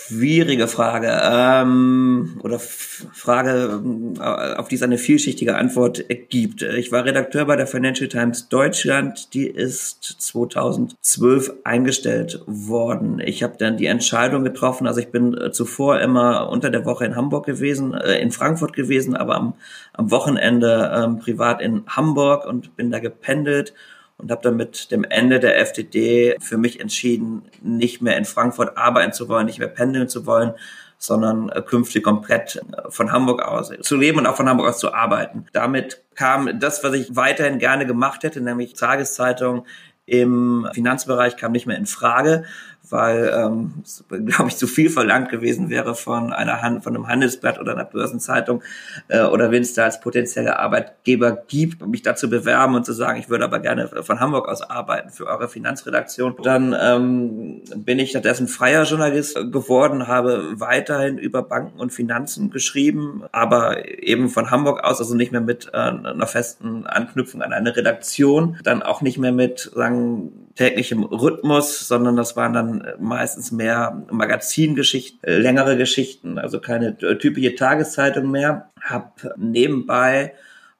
[0.06, 1.18] Schwierige Frage.
[1.22, 3.80] Ähm, oder Frage,
[4.18, 6.60] äh, auf die es eine vielschichtige Antwort gibt.
[6.60, 9.32] Ich war Redakteur bei der Financial Times Deutschland.
[9.32, 13.18] Die ist 2012 eingestellt worden.
[13.24, 14.86] Ich habe dann die Entscheidung getroffen.
[14.86, 18.74] Also ich bin äh, zuvor immer unter der Woche in Hamburg gewesen, äh, in Frankfurt
[18.74, 19.54] gewesen, aber am,
[19.94, 23.72] am Wochenende ähm, privat in Hamburg und bin da gependelt
[24.18, 28.76] und habe dann mit dem Ende der FDD für mich entschieden, nicht mehr in Frankfurt
[28.76, 30.54] arbeiten zu wollen, nicht mehr pendeln zu wollen,
[30.98, 34.78] sondern äh, künftig komplett äh, von Hamburg aus zu leben und auch von Hamburg aus
[34.78, 35.46] zu arbeiten.
[35.52, 39.66] Damit kam das, was ich weiterhin gerne gemacht hätte, nämlich Tageszeitung
[40.06, 42.44] im Finanzbereich kam nicht mehr in Frage,
[42.90, 47.58] weil, ähm, glaube ich, zu viel verlangt gewesen wäre von einer Hand, von einem Handelsblatt
[47.58, 48.62] oder einer Börsenzeitung
[49.08, 53.18] äh, oder wenn es da als potenzielle Arbeitgeber gibt, mich dazu bewerben und zu sagen,
[53.18, 56.36] ich würde aber gerne von Hamburg aus arbeiten für eure Finanzredaktion.
[56.42, 63.24] Dann ähm, bin ich stattdessen freier Journalist geworden, habe weiterhin über Banken und Finanzen geschrieben,
[63.32, 67.74] aber eben von Hamburg aus, also nicht mehr mit äh, einer festen Anknüpfung an eine
[67.76, 74.04] Redaktion, dann auch nicht mehr mit sagen täglichem Rhythmus, sondern das waren dann meistens mehr
[74.10, 78.70] Magazingeschichten, äh, längere Geschichten, also keine typische Tageszeitung mehr.
[78.80, 80.34] Hab nebenbei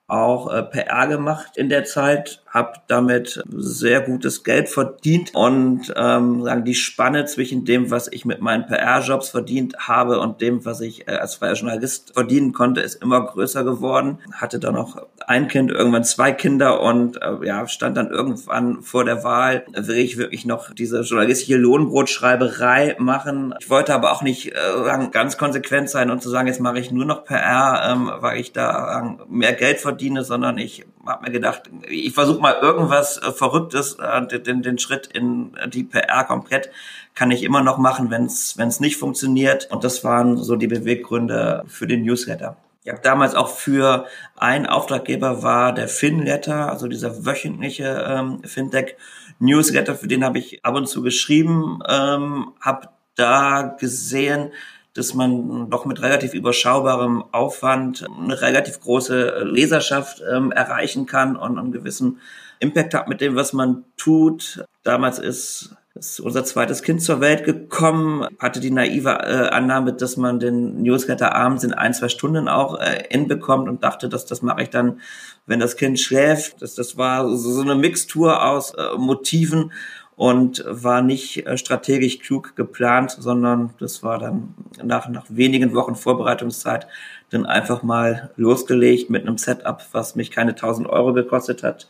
[0.06, 6.44] auch äh, PR gemacht in der Zeit, habe damit sehr gutes Geld verdient und ähm,
[6.44, 10.80] sagen die Spanne zwischen dem, was ich mit meinen PR-Jobs verdient habe und dem, was
[10.80, 14.18] ich äh, als freier Journalist verdienen konnte, ist immer größer geworden.
[14.32, 19.04] Hatte dann noch ein Kind, irgendwann zwei Kinder und äh, ja stand dann irgendwann vor
[19.04, 23.54] der Wahl, will ich wirklich noch diese journalistische Lohnbrotschreiberei machen.
[23.58, 26.92] Ich wollte aber auch nicht äh, ganz konsequent sein und zu sagen, jetzt mache ich
[26.92, 29.93] nur noch PR, ähm, weil ich da äh, mehr Geld verdiene,
[30.24, 35.06] sondern ich habe mir gedacht, ich versuche mal irgendwas äh, Verrücktes, äh, den, den Schritt
[35.06, 36.70] in die PR komplett
[37.14, 39.70] kann ich immer noch machen, wenn es nicht funktioniert.
[39.70, 42.56] Und das waren so die Beweggründe für den Newsletter.
[42.82, 49.94] Ich habe damals auch für einen Auftraggeber war der FinLetter, also dieser wöchentliche ähm, Fintech-Newsletter,
[49.94, 54.52] für den habe ich ab und zu geschrieben, ähm, habe da gesehen,
[54.94, 61.58] dass man doch mit relativ überschaubarem Aufwand eine relativ große Leserschaft ähm, erreichen kann und
[61.58, 62.20] einen gewissen
[62.60, 64.64] Impact hat mit dem, was man tut.
[64.84, 70.16] Damals ist ist unser zweites Kind zur Welt gekommen, hatte die naive äh, Annahme, dass
[70.16, 74.42] man den Newsletter abends in ein, zwei Stunden auch äh, hinbekommt und dachte, dass das
[74.42, 75.00] mache ich dann,
[75.46, 76.60] wenn das Kind schläft.
[76.62, 79.72] Das, das war so, so eine Mixtur aus äh, Motiven
[80.16, 85.96] und war nicht äh, strategisch klug geplant, sondern das war dann nach, nach wenigen Wochen
[85.96, 86.86] Vorbereitungszeit
[87.30, 91.88] dann einfach mal losgelegt mit einem Setup, was mich keine 1000 Euro gekostet hat.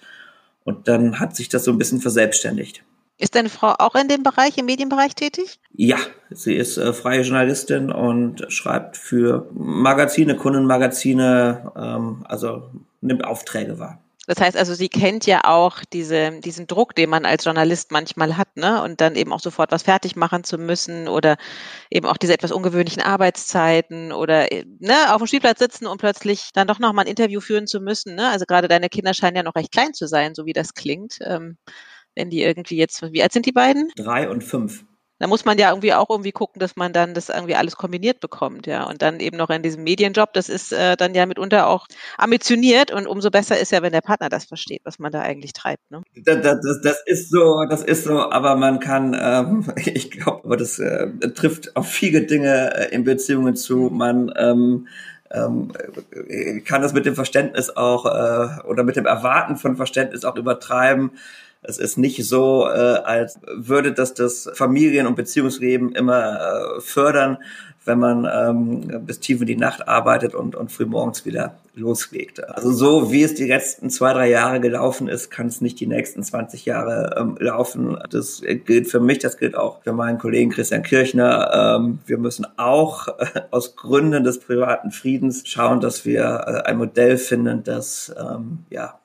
[0.65, 2.83] Und dann hat sich das so ein bisschen verselbstständigt.
[3.17, 5.61] Ist deine Frau auch in dem Bereich, im Medienbereich tätig?
[5.73, 5.99] Ja,
[6.31, 14.04] sie ist äh, freie Journalistin und schreibt für Magazine, Kundenmagazine, ähm, also nimmt Aufträge wahr.
[14.27, 18.37] Das heißt also, sie kennt ja auch diese, diesen Druck, den man als Journalist manchmal
[18.37, 18.83] hat, ne?
[18.83, 21.37] Und dann eben auch sofort was fertig machen zu müssen oder
[21.91, 24.47] eben auch diese etwas ungewöhnlichen Arbeitszeiten oder
[24.79, 28.15] ne, auf dem Spielplatz sitzen und plötzlich dann doch nochmal ein Interview führen zu müssen.
[28.15, 28.29] Ne?
[28.29, 31.19] Also gerade deine Kinder scheinen ja noch recht klein zu sein, so wie das klingt.
[31.21, 31.59] Ähm,
[32.15, 33.91] wenn die irgendwie jetzt, wie alt sind die beiden?
[33.97, 34.85] Drei und fünf.
[35.19, 38.21] Da muss man ja irgendwie auch irgendwie gucken, dass man dann das irgendwie alles kombiniert
[38.21, 38.85] bekommt, ja.
[38.85, 41.87] Und dann eben noch in diesem Medienjob, das ist äh, dann ja mitunter auch
[42.19, 45.53] ambitioniert und umso besser ist ja, wenn der Partner das versteht, was man da eigentlich
[45.53, 45.89] treibt.
[45.91, 46.03] Ne?
[46.25, 50.57] Das, das, das ist so, das ist so, aber man kann, ähm, ich glaube, aber
[50.57, 53.91] das äh, trifft auf viele Dinge äh, in Beziehungen zu.
[53.93, 54.89] Man ähm,
[55.35, 55.73] ähm,
[56.65, 61.13] kann das mit dem Verständnis auch äh, oder mit dem Erwarten von Verständnis auch übertreiben.
[61.65, 67.39] Es ist nicht so, äh, als würde das das Familien- und Beziehungsleben immer äh, fördern,
[67.85, 72.43] wenn man ähm, bis tief in die Nacht arbeitet und, und früh morgens wieder loslegt.
[72.49, 75.87] Also so wie es die letzten zwei, drei Jahre gelaufen ist, kann es nicht die
[75.87, 77.99] nächsten 20 Jahre ähm, laufen.
[78.11, 81.77] Das gilt für mich, das gilt auch für meinen Kollegen Christian Kirchner.
[81.77, 86.79] Ähm, wir müssen auch äh, aus Gründen des privaten Friedens schauen, dass wir äh, ein
[86.79, 88.99] Modell finden, das ähm, ja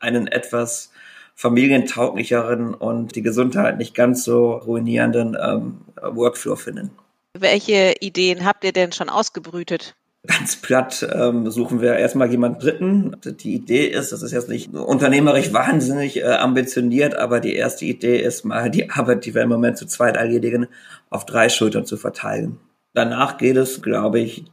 [0.00, 0.90] einen etwas
[1.38, 6.90] familientauglicheren und die Gesundheit nicht ganz so ruinierenden ähm, Workflow finden.
[7.38, 9.94] Welche Ideen habt ihr denn schon ausgebrütet?
[10.26, 13.16] Ganz platt ähm, suchen wir erstmal jemand Dritten.
[13.24, 18.20] Die Idee ist, das ist jetzt nicht unternehmerisch wahnsinnig äh, ambitioniert, aber die erste Idee
[18.20, 20.66] ist mal, die Arbeit, die wir im Moment zu zweit erledigen,
[21.08, 22.58] auf drei Schultern zu verteilen.
[22.94, 24.46] Danach geht es, glaube ich,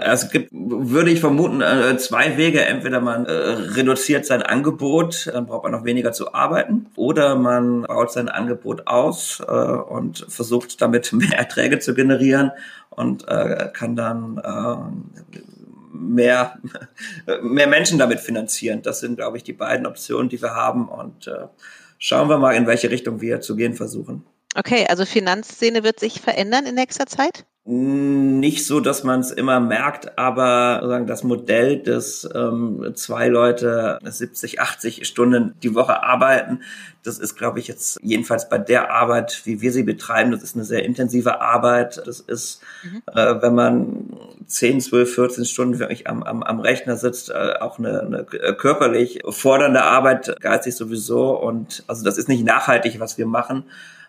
[0.00, 2.64] es gibt, würde ich vermuten, äh, zwei Wege.
[2.64, 7.82] Entweder man äh, reduziert sein Angebot, dann braucht man noch weniger zu arbeiten, oder man
[7.82, 12.52] baut sein Angebot aus äh, und versucht damit mehr Erträge zu generieren
[12.90, 13.26] und
[13.74, 14.42] kann dann
[15.92, 16.58] mehr,
[17.42, 18.82] mehr Menschen damit finanzieren.
[18.82, 20.88] Das sind, glaube ich, die beiden Optionen, die wir haben.
[20.88, 21.30] Und
[21.98, 24.24] schauen wir mal, in welche Richtung wir zu gehen versuchen.
[24.56, 27.44] Okay, also Finanzszene wird sich verändern in nächster Zeit?
[27.70, 33.98] Nicht so, dass man es immer merkt, aber sagen, das Modell, dass ähm, zwei Leute
[34.02, 36.62] 70, 80 Stunden die Woche arbeiten,
[37.02, 40.56] das ist, glaube ich, jetzt jedenfalls bei der Arbeit, wie wir sie betreiben, das ist
[40.56, 42.00] eine sehr intensive Arbeit.
[42.06, 43.02] Das ist, mhm.
[43.14, 47.78] äh, wenn man 10, 12, 14 Stunden wirklich am, am, am Rechner sitzt, äh, auch
[47.78, 51.38] eine, eine körperlich fordernde Arbeit, geistig sowieso.
[51.38, 53.64] Und also das ist nicht nachhaltig, was wir machen.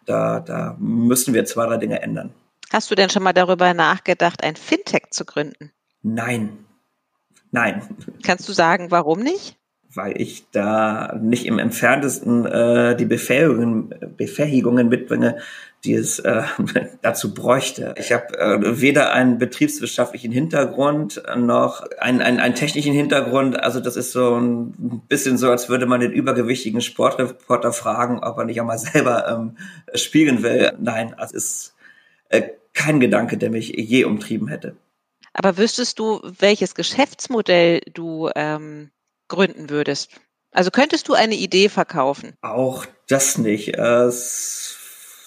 [0.06, 2.32] Da, da müssen wir zwei, drei Dinge ändern.
[2.72, 5.72] Hast du denn schon mal darüber nachgedacht, ein Fintech zu gründen?
[6.04, 6.66] Nein.
[7.52, 7.82] Nein.
[8.24, 9.58] Kannst du sagen, warum nicht?
[9.92, 15.38] Weil ich da nicht im entferntesten äh, die Befähigungen, Befähigungen mitbringe,
[15.84, 16.44] die es äh,
[17.02, 17.96] dazu bräuchte.
[17.98, 23.60] Ich habe äh, weder einen betriebswirtschaftlichen Hintergrund noch einen, einen, einen technischen Hintergrund.
[23.60, 28.38] Also das ist so ein bisschen so, als würde man den übergewichtigen Sportreporter fragen, ob
[28.38, 29.58] er nicht einmal selber ähm,
[29.96, 30.72] spielen will.
[30.80, 31.76] Nein, es ist
[32.30, 32.44] äh,
[32.80, 34.78] kein Gedanke, der mich je umtrieben hätte.
[35.34, 38.90] Aber wüsstest du, welches Geschäftsmodell du ähm,
[39.28, 40.10] gründen würdest?
[40.52, 42.34] Also könntest du eine Idee verkaufen?
[42.42, 43.76] Auch das nicht.
[43.78, 44.80] Es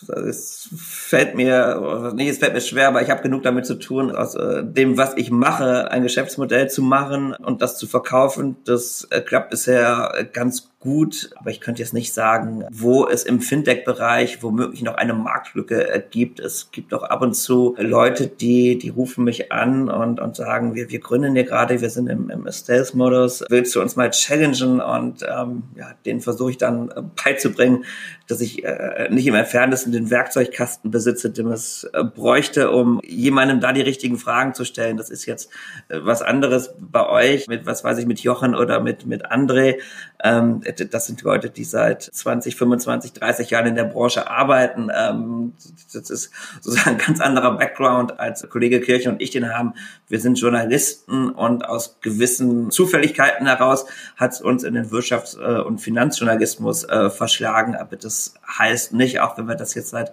[0.08, 4.10] es fällt mir, nicht, es fällt mir schwer, aber ich habe genug damit zu tun,
[4.10, 8.56] aus äh, dem, was ich mache, ein Geschäftsmodell zu machen und das zu verkaufen.
[8.64, 13.40] Das äh, klappt bisher ganz gut, aber ich könnte jetzt nicht sagen, wo es im
[13.40, 16.40] Fintech-Bereich womöglich noch eine Marktlücke äh, gibt.
[16.40, 20.74] Es gibt auch ab und zu Leute, die, die rufen mich an und, und sagen,
[20.74, 24.80] wir, wir gründen hier gerade, wir sind im, im Stealth-Modus, willst du uns mal challengen?
[24.80, 27.84] Und ähm, ja, den versuche ich dann äh, beizubringen,
[28.26, 33.60] dass ich äh, nicht im Entferntesten den Werkzeugkasten besitze, den es äh, bräuchte, um jemandem
[33.60, 34.96] da die richtigen Fragen zu stellen.
[34.96, 35.50] Das ist jetzt
[35.88, 39.76] äh, was anderes bei euch, mit was weiß ich, mit Jochen oder mit, mit André.
[40.22, 44.88] Ähm, das sind Leute, die seit 20, 25, 30 Jahren in der Branche arbeiten.
[44.94, 45.54] Ähm,
[45.92, 46.30] das ist
[46.60, 49.74] sozusagen ein ganz anderer Background als Kollege Kirche und ich den haben.
[50.08, 55.60] Wir sind Journalisten und aus gewissen Zufälligkeiten heraus hat es uns in den Wirtschafts- äh,
[55.60, 57.74] und Finanzjournalismus äh, verschlagen.
[57.74, 60.12] Aber das heißt nicht, auch wenn wir das jetzt seit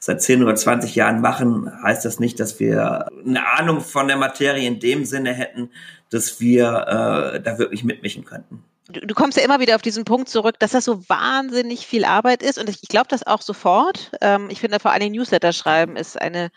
[0.00, 4.18] seit 10 oder 20 Jahren machen, heißt das nicht, dass wir eine Ahnung von der
[4.18, 5.70] Materie in dem Sinne hätten,
[6.10, 10.04] dass wir äh, da wirklich mitmischen könnten du, du kommst ja immer wieder auf diesen
[10.04, 13.42] Punkt zurück, dass das so wahnsinnig viel Arbeit ist und ich, ich glaube das auch
[13.42, 14.12] sofort.
[14.20, 16.50] Ähm, ich finde vor allem Newsletter schreiben ist eine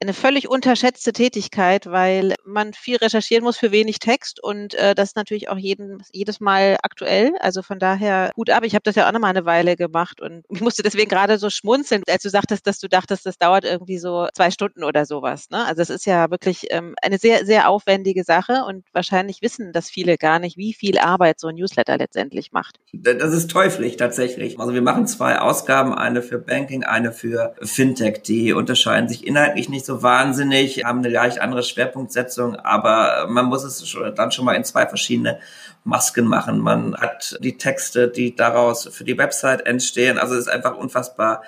[0.00, 5.14] eine völlig unterschätzte Tätigkeit, weil man viel recherchieren muss für wenig Text und äh, das
[5.14, 7.32] natürlich auch jeden, jedes Mal aktuell.
[7.40, 8.64] Also von daher gut ab.
[8.64, 11.38] Ich habe das ja auch noch mal eine Weile gemacht und ich musste deswegen gerade
[11.38, 15.06] so schmunzeln, als du sagtest, dass du dachtest, das dauert irgendwie so zwei Stunden oder
[15.06, 15.50] sowas.
[15.50, 15.64] Ne?
[15.64, 19.88] Also es ist ja wirklich ähm, eine sehr, sehr aufwendige Sache und wahrscheinlich wissen das
[19.88, 22.78] viele gar nicht, wie viel Arbeit so ein Newsletter letztendlich macht.
[22.92, 24.60] Das ist teuflig tatsächlich.
[24.60, 28.22] Also wir machen zwei Ausgaben, eine für Banking, eine für Fintech.
[28.22, 33.64] Die unterscheiden sich inhaltlich nicht so wahnsinnig, haben eine leicht andere Schwerpunktsetzung, aber man muss
[33.64, 35.38] es dann schon mal in zwei verschiedene
[35.84, 36.60] Masken machen.
[36.60, 40.18] Man hat die Texte, die daraus für die Website entstehen.
[40.18, 41.42] Also es ist einfach unfassbar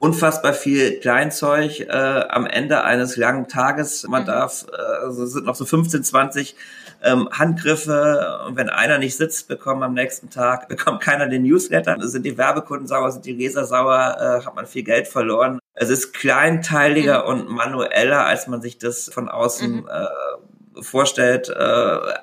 [0.00, 4.08] unfassbar viel Kleinzeug äh, am Ende eines langen Tages.
[4.08, 4.26] Man mhm.
[4.28, 6.56] darf, äh, also sind noch so 15, 20
[7.02, 8.40] ähm, Handgriffe.
[8.46, 11.96] Und wenn einer nicht sitzt, bekommen am nächsten Tag, bekommt keiner den Newsletter.
[12.00, 15.58] Sind die Werbekunden sauer, sind die Leser sauer, äh, hat man viel Geld verloren.
[15.74, 17.28] Es ist kleinteiliger mhm.
[17.28, 19.88] und manueller, als man sich das von außen mhm.
[19.88, 21.52] äh, vorstellt, äh,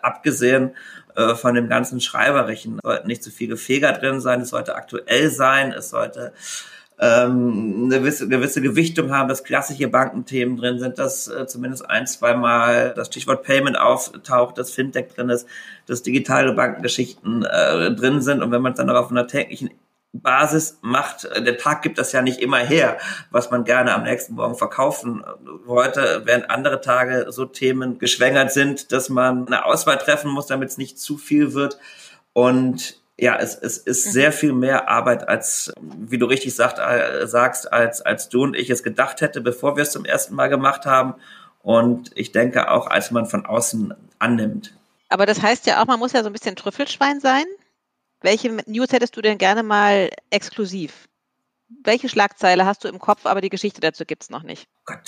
[0.02, 0.76] abgesehen
[1.16, 2.76] äh, von dem ganzen Schreiberischen.
[2.76, 6.34] Es sollte nicht zu viel Gefeger drin sein, es sollte aktuell sein, es sollte
[7.00, 12.08] ähm, eine gewisse, gewisse Gewichtung haben, dass klassische Bankenthemen drin sind, dass äh, zumindest ein,
[12.08, 15.48] zwei Mal das Stichwort Payment auftaucht, dass Fintech drin ist,
[15.86, 19.70] dass digitale Bankengeschichten äh, drin sind und wenn man dann auch auf einer täglichen
[20.14, 22.98] Basis macht, äh, der Tag gibt das ja nicht immer her,
[23.30, 25.24] was man gerne am nächsten Morgen verkaufen
[25.66, 30.70] wollte, während andere Tage so Themen geschwängert sind, dass man eine Auswahl treffen muss, damit
[30.70, 31.78] es nicht zu viel wird.
[32.34, 34.12] Und ja, es, es ist mhm.
[34.12, 38.56] sehr viel mehr Arbeit als, wie du richtig sagt, äh, sagst, als, als du und
[38.56, 41.16] ich es gedacht hätte, bevor wir es zum ersten Mal gemacht haben.
[41.64, 44.74] Und ich denke auch, als man von außen annimmt.
[45.10, 47.46] Aber das heißt ja auch, man muss ja so ein bisschen Trüffelschwein sein.
[48.22, 51.08] Welche News hättest du denn gerne mal exklusiv?
[51.84, 54.68] Welche Schlagzeile hast du im Kopf, aber die Geschichte dazu gibt's noch nicht?
[54.86, 55.00] Gott,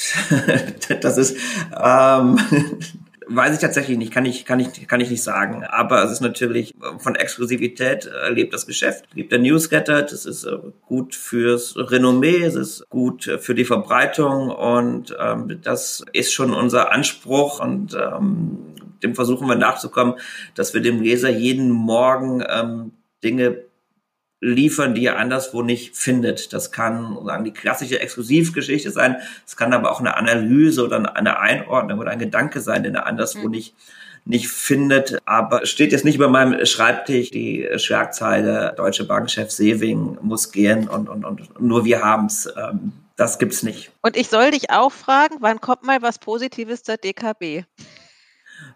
[1.01, 1.37] das ist,
[1.73, 2.37] ähm,
[3.31, 5.63] Weiß ich tatsächlich nicht, kann ich, kann ich, kann ich nicht sagen.
[5.63, 10.01] Aber es ist natürlich von Exklusivität äh, lebt das Geschäft, lebt der Newsletter.
[10.01, 16.03] Das ist äh, gut fürs Renommee, es ist gut für die Verbreitung und ähm, das
[16.11, 18.57] ist schon unser Anspruch und ähm,
[19.03, 20.15] dem versuchen wir nachzukommen,
[20.55, 23.68] dass wir dem Leser jeden Morgen ähm, Dinge
[24.41, 26.53] liefern, die er anderswo nicht findet.
[26.53, 29.17] Das kann sagen, die klassische Exklusivgeschichte sein.
[29.45, 33.05] Es kann aber auch eine Analyse oder eine Einordnung oder ein Gedanke sein, den er
[33.05, 33.51] anderswo mhm.
[33.51, 33.75] nicht
[34.25, 40.51] nicht findet, aber steht jetzt nicht über meinem Schreibtisch die Schlagzeile Deutsche Bankchef Sewing muss
[40.51, 42.47] gehen und, und, und nur wir haben's.
[42.55, 43.91] Ähm, das gibt's nicht.
[44.01, 47.63] Und ich soll dich auch fragen, wann kommt mal was Positives zur DKB?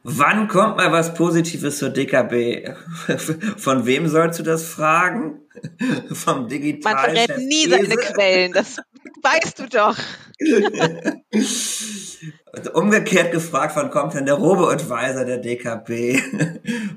[0.05, 2.75] Wann kommt mal was Positives zur DKB?
[3.57, 5.39] Von wem sollst du das fragen?
[6.11, 6.95] Vom digitalen.
[6.95, 8.77] Man verrät nie seine Quellen, das
[9.21, 9.97] weißt du doch.
[12.73, 16.19] Umgekehrt gefragt, wann kommt denn der Robo-Advisor der DKB?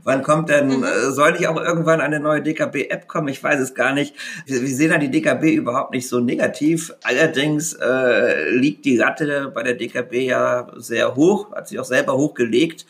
[0.05, 0.85] wann kommt denn, mhm.
[0.85, 3.29] Äh, soll nicht auch irgendwann eine neue DKB-App kommen?
[3.29, 4.15] Ich weiß es gar nicht.
[4.47, 6.93] Wir, wir sehen ja die DKB überhaupt nicht so negativ.
[7.05, 12.17] Allerdings äh, liegt die Latte bei der DKB ja sehr hoch, hat sich auch selber
[12.17, 12.85] hochgelegt.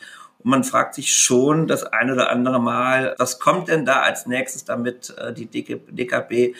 [0.47, 4.63] Man fragt sich schon das ein oder andere Mal, was kommt denn da als nächstes,
[4.63, 6.55] damit äh, die DKB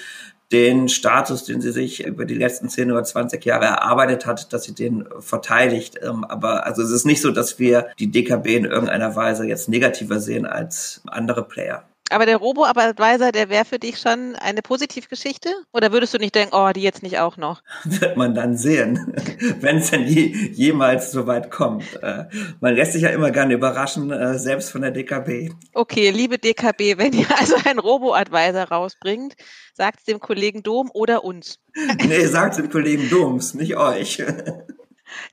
[0.52, 4.64] den Status, den sie sich über die letzten 10 oder 20 Jahre erarbeitet hat, dass
[4.64, 6.00] sie den verteidigt.
[6.02, 9.70] Ähm, aber also es ist nicht so, dass wir die DKB in irgendeiner Weise jetzt
[9.70, 11.86] negativer sehen als andere Player.
[12.10, 15.50] Aber der Robo-Advisor, der wäre für dich schon eine Positivgeschichte?
[15.74, 17.62] Oder würdest du nicht denken, oh, die jetzt nicht auch noch?
[17.84, 19.14] Wird man dann sehen,
[19.60, 22.02] wenn es denn je, jemals so weit kommt.
[22.02, 22.26] Äh,
[22.62, 25.52] man lässt sich ja immer gerne überraschen, äh, selbst von der DKB.
[25.74, 29.36] Okay, liebe DKB, wenn ihr also einen Robo-Advisor rausbringt,
[29.74, 31.60] sagt es dem Kollegen Dom oder uns.
[32.08, 34.24] nee, sagt dem Kollegen Doms, nicht euch.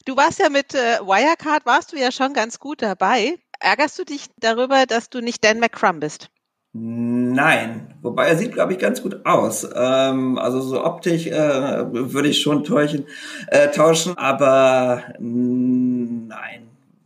[0.04, 3.38] Du warst ja mit äh, Wirecard, warst du ja schon ganz gut dabei.
[3.60, 6.30] Ärgerst du dich darüber, dass du nicht Dan McCrum bist?
[6.76, 9.64] Nein, wobei er sieht, glaube ich, ganz gut aus.
[9.76, 13.04] Ähm, also so optisch äh, würde ich schon täuschen,
[13.46, 16.28] äh, tauschen, aber nein,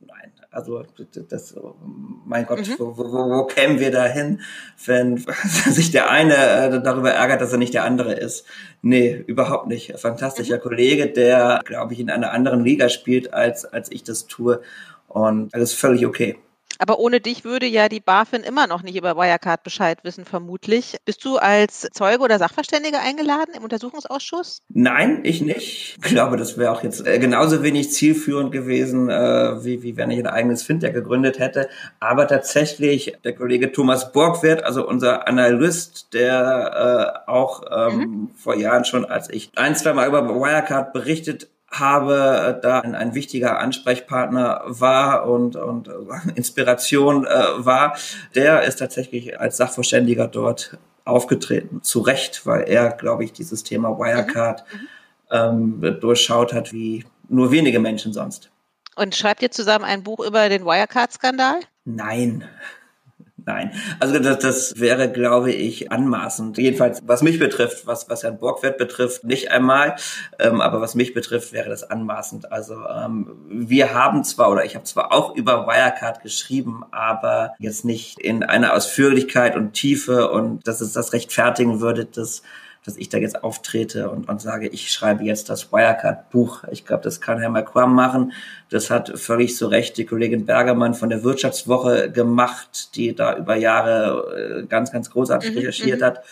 [0.06, 0.32] nein.
[0.50, 0.84] Also
[1.28, 1.54] das,
[2.24, 2.76] mein Gott, mhm.
[2.78, 4.40] wo, wo, wo kämen wir da hin,
[4.86, 5.18] wenn
[5.66, 8.46] sich der eine äh, darüber ärgert, dass er nicht der andere ist?
[8.80, 10.00] Nee, überhaupt nicht.
[10.00, 10.62] Fantastischer mhm.
[10.62, 14.62] Kollege, der, glaube ich, in einer anderen Liga spielt, als, als ich das tue.
[15.08, 16.38] Und alles völlig okay.
[16.78, 20.96] Aber ohne dich würde ja die BaFin immer noch nicht über Wirecard Bescheid wissen, vermutlich.
[21.04, 24.62] Bist du als Zeuge oder Sachverständiger eingeladen im Untersuchungsausschuss?
[24.68, 25.96] Nein, ich nicht.
[25.96, 30.10] Ich glaube, das wäre auch jetzt äh, genauso wenig zielführend gewesen, äh, wie, wie wenn
[30.12, 31.68] ich ein eigenes Fintech gegründet hätte.
[31.98, 38.30] Aber tatsächlich, der Kollege Thomas Borgwert, also unser Analyst, der äh, auch ähm, mhm.
[38.36, 42.94] vor Jahren schon, als ich ein, zwei Mal über Wirecard berichtet habe, äh, da ein,
[42.94, 45.92] ein wichtiger Ansprechpartner war und, und äh,
[46.34, 47.28] Inspiration äh,
[47.58, 47.96] war,
[48.34, 51.82] der ist tatsächlich als Sachverständiger dort aufgetreten.
[51.82, 55.80] Zu Recht, weil er, glaube ich, dieses Thema Wirecard mhm.
[55.82, 58.50] ähm, durchschaut hat wie nur wenige Menschen sonst.
[58.96, 61.60] Und schreibt ihr zusammen ein Buch über den Wirecard-Skandal?
[61.84, 62.44] Nein,
[63.48, 66.58] Nein, also das, das wäre, glaube ich, anmaßend.
[66.58, 69.96] Jedenfalls, was mich betrifft, was, was Herrn Borgwert betrifft, nicht einmal,
[70.38, 72.52] ähm, aber was mich betrifft, wäre das anmaßend.
[72.52, 77.86] Also ähm, wir haben zwar, oder ich habe zwar auch über Wirecard geschrieben, aber jetzt
[77.86, 82.42] nicht in einer Ausführlichkeit und Tiefe und dass es das rechtfertigen würde, das
[82.88, 86.64] dass ich da jetzt auftrete und, und sage, ich schreibe jetzt das Wirecard-Buch.
[86.70, 88.32] Ich glaube, das kann Herr McQuam machen.
[88.70, 93.56] Das hat völlig so recht die Kollegin Bergermann von der Wirtschaftswoche gemacht, die da über
[93.56, 96.04] Jahre äh, ganz, ganz großartig mhm, recherchiert mhm.
[96.04, 96.24] hat.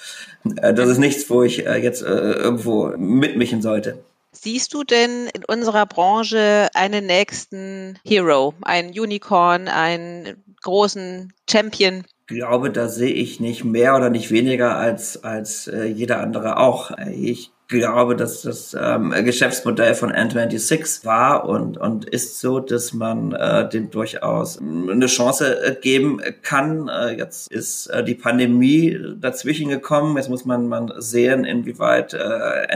[0.63, 3.99] Äh, das ist nichts, wo ich äh, jetzt irgendwo mitmischen sollte.
[4.33, 12.05] Siehst du denn in unserer Branche einen nächsten Hero, einen Unicorn, einen großen Champion?
[12.27, 16.91] Glaube, da sehe ich nicht mehr oder nicht weniger als, als äh, jeder andere auch.
[17.13, 23.33] Ich glaube, dass das ähm, Geschäftsmodell von N26 war und, und ist so, dass man
[23.33, 26.89] äh, dem durchaus eine Chance äh, geben kann.
[26.89, 30.17] Äh, jetzt ist äh, die Pandemie dazwischen gekommen.
[30.17, 32.19] Jetzt muss man, man sehen, inwieweit äh,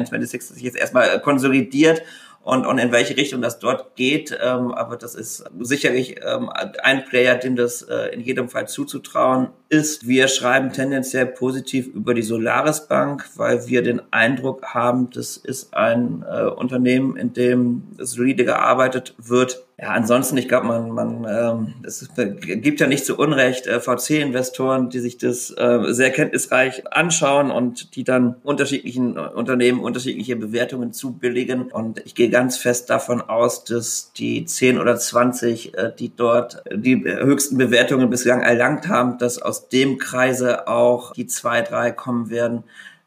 [0.00, 2.02] N26 sich jetzt erstmal konsolidiert
[2.42, 4.36] und, und in welche Richtung das dort geht.
[4.42, 6.50] Ähm, aber das ist sicherlich ähm,
[6.82, 10.08] ein Player, dem das äh, in jedem Fall zuzutrauen ist.
[10.08, 15.74] Wir schreiben tendenziell positiv über die Solaris Bank, weil wir den Eindruck haben, das ist
[15.74, 21.74] ein äh, Unternehmen, in dem solide gearbeitet wird ja, ansonsten, ich glaube, man, man, ähm,
[21.84, 27.50] es gibt ja nicht zu Unrecht äh, VC-Investoren, die sich das äh, sehr kenntnisreich anschauen
[27.50, 31.72] und die dann unterschiedlichen Unternehmen unterschiedliche Bewertungen zubilligen.
[31.72, 36.62] Und ich gehe ganz fest davon aus, dass die 10 oder 20, äh, die dort
[36.70, 42.28] die höchsten Bewertungen bislang erlangt haben, dass aus dem Kreise auch die zwei, drei kommen
[42.28, 42.64] werden,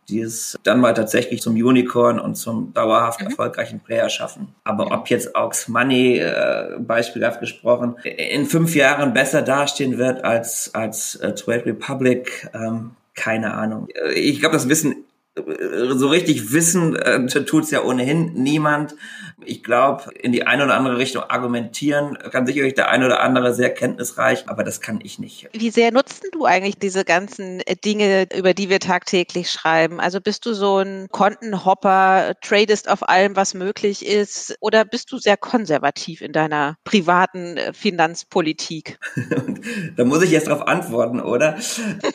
[0.09, 3.27] die es dann mal tatsächlich zum Unicorn und zum dauerhaft mhm.
[3.27, 4.55] erfolgreichen Player schaffen.
[4.63, 10.73] Aber ob jetzt Aux Money, äh, beispielhaft gesprochen, in fünf Jahren besser dastehen wird als,
[10.73, 13.87] als äh, Trade Republic, ähm, keine Ahnung.
[14.15, 14.95] Ich glaube, das wissen äh,
[15.35, 18.95] so richtig wissen äh, tut's ja ohnehin niemand.
[19.45, 23.53] Ich glaube, in die eine oder andere Richtung argumentieren kann sicherlich der eine oder andere
[23.53, 25.49] sehr kenntnisreich, aber das kann ich nicht.
[25.53, 29.99] Wie sehr nutzt du eigentlich diese ganzen äh, Dinge, über die wir tagtäglich schreiben?
[29.99, 35.17] Also bist du so ein Kontenhopper, tradest auf allem, was möglich ist, oder bist du
[35.17, 38.99] sehr konservativ in deiner privaten äh, Finanzpolitik?
[39.97, 41.57] da muss ich jetzt darauf antworten, oder?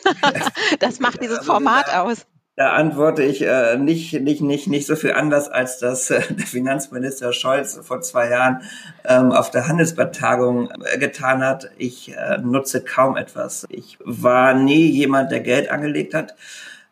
[0.79, 2.25] das macht dieses also, Format aus.
[2.59, 6.45] Da antworte ich äh, nicht, nicht, nicht, nicht so viel anders, als das äh, der
[6.45, 8.63] Finanzminister Scholz vor zwei Jahren
[9.05, 11.71] ähm, auf der Handelsblatt-Tagung äh, getan hat.
[11.77, 13.65] Ich äh, nutze kaum etwas.
[13.69, 16.35] Ich war nie jemand, der Geld angelegt hat,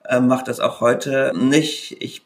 [0.06, 2.02] äh, mache das auch heute nicht.
[2.02, 2.26] Ich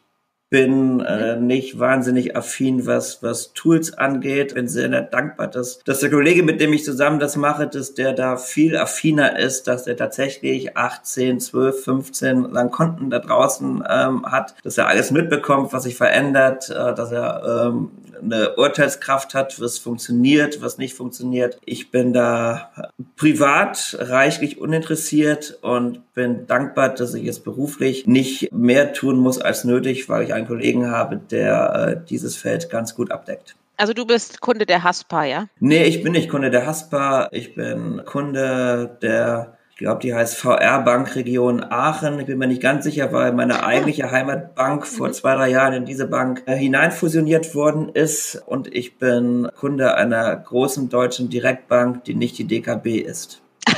[0.52, 4.54] bin äh, nicht wahnsinnig affin, was, was Tools angeht.
[4.54, 8.12] Bin sehr dankbar, dass, dass der Kollege, mit dem ich zusammen das mache, dass der
[8.12, 14.26] da viel affiner ist, dass er tatsächlich 18, 12, 15 lang Konten da draußen ähm,
[14.26, 17.90] hat, dass er alles mitbekommt, was sich verändert, äh, dass er ähm,
[18.22, 21.58] eine Urteilskraft hat, was funktioniert, was nicht funktioniert.
[21.64, 28.92] Ich bin da privat reichlich uninteressiert und bin dankbar, dass ich jetzt beruflich nicht mehr
[28.92, 33.10] tun muss als nötig, weil ich einen Kollegen habe, der äh, dieses Feld ganz gut
[33.10, 33.56] abdeckt.
[33.76, 35.46] Also du bist Kunde der Haspa, ja?
[35.58, 37.28] Nee, ich bin nicht Kunde der Haspa.
[37.32, 42.20] Ich bin Kunde der glaube, die heißt VR Bank Region Aachen.
[42.20, 45.12] Ich bin mir nicht ganz sicher, weil meine eigentliche Heimatbank vor mhm.
[45.12, 48.40] zwei, drei Jahren in diese Bank äh, hineinfusioniert worden ist.
[48.46, 53.42] Und ich bin Kunde einer großen deutschen Direktbank, die nicht die DKB ist.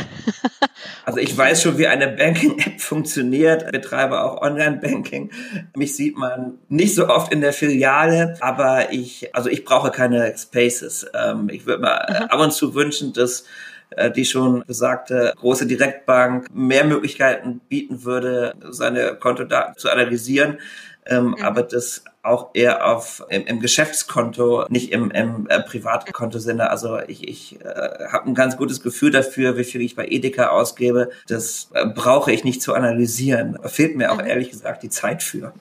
[1.06, 5.30] Also ich weiß schon, wie eine Banking-App funktioniert, betreibe auch Online-Banking.
[5.76, 10.34] Mich sieht man nicht so oft in der Filiale, aber ich, also ich brauche keine
[10.36, 11.06] Spaces.
[11.14, 13.44] Ähm, ich würde mir ab und zu wünschen, dass
[14.14, 20.58] die schon besagte große Direktbank mehr Möglichkeiten bieten würde, seine Kontodaten zu analysieren.
[21.06, 21.42] Ähm, mhm.
[21.42, 26.70] aber das auch eher auf im, im Geschäftskonto, nicht im, im äh, Privatkonto-Sinne.
[26.70, 30.48] Also ich, ich äh, habe ein ganz gutes Gefühl dafür, wie viel ich bei Edeka
[30.48, 31.10] ausgebe.
[31.28, 33.58] Das äh, brauche ich nicht zu analysieren.
[33.62, 34.26] Da fehlt mir auch mhm.
[34.26, 35.52] ehrlich gesagt die Zeit für.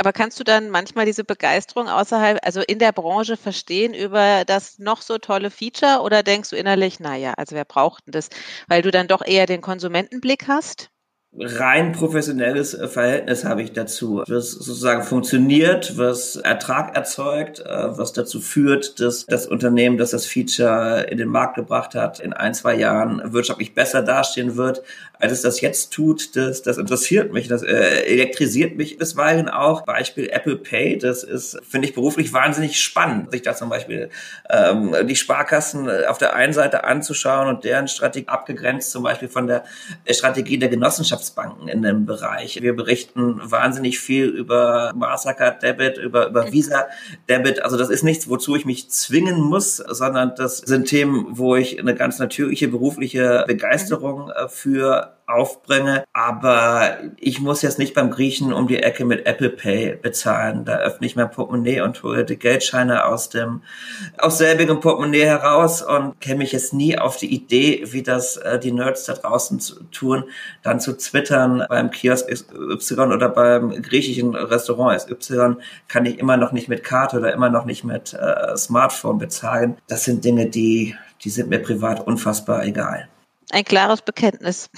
[0.00, 4.78] Aber kannst du dann manchmal diese Begeisterung außerhalb, also in der Branche verstehen über das
[4.78, 8.28] noch so tolle Feature oder denkst du innerlich, naja, also wer braucht denn das?
[8.68, 10.90] Weil du dann doch eher den Konsumentenblick hast?
[11.36, 18.12] Rein professionelles äh, Verhältnis habe ich dazu, was sozusagen funktioniert, was Ertrag erzeugt, äh, was
[18.12, 22.54] dazu führt, dass das Unternehmen, das das Feature in den Markt gebracht hat, in ein,
[22.54, 24.82] zwei Jahren wirtschaftlich besser dastehen wird,
[25.20, 26.34] als es das jetzt tut.
[26.34, 29.82] Das, das interessiert mich, das äh, elektrisiert mich bisweilen auch.
[29.82, 34.08] Beispiel Apple Pay, das ist, finde ich, beruflich wahnsinnig spannend, sich da zum Beispiel
[34.48, 39.46] ähm, die Sparkassen auf der einen Seite anzuschauen und deren Strategie abgegrenzt zum Beispiel von
[39.46, 39.64] der
[40.10, 42.62] Strategie der Genossenschaft Wirtschaftsbanken in dem Bereich.
[42.62, 46.86] Wir berichten wahnsinnig viel über Mastercard Debit, über, über Visa
[47.28, 47.62] Debit.
[47.62, 51.78] Also das ist nichts, wozu ich mich zwingen muss, sondern das sind Themen, wo ich
[51.78, 56.04] eine ganz natürliche berufliche Begeisterung äh, für aufbringe.
[56.12, 60.64] Aber ich muss jetzt nicht beim Griechen um die Ecke mit Apple Pay bezahlen.
[60.64, 63.62] Da öffne ich mein Portemonnaie und hole die Geldscheine aus dem,
[64.16, 68.58] aus selbigem Portemonnaie heraus und käme ich jetzt nie auf die Idee, wie das äh,
[68.58, 70.24] die Nerds da draußen zu tun,
[70.62, 75.56] dann zu twittern beim Kiosk Y oder beim griechischen Restaurant XY
[75.88, 79.76] kann ich immer noch nicht mit Karte oder immer noch nicht mit äh, Smartphone bezahlen.
[79.88, 83.08] Das sind Dinge, die, die sind mir privat unfassbar egal.
[83.50, 84.70] Ein klares Bekenntnis.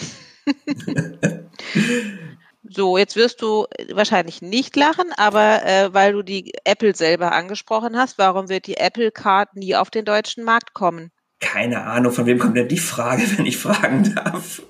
[2.72, 7.96] So, jetzt wirst du wahrscheinlich nicht lachen, aber äh, weil du die Apple selber angesprochen
[7.96, 11.11] hast, warum wird die Apple Card nie auf den deutschen Markt kommen?
[11.40, 14.62] Keine Ahnung, von wem kommt denn die Frage, wenn ich fragen darf?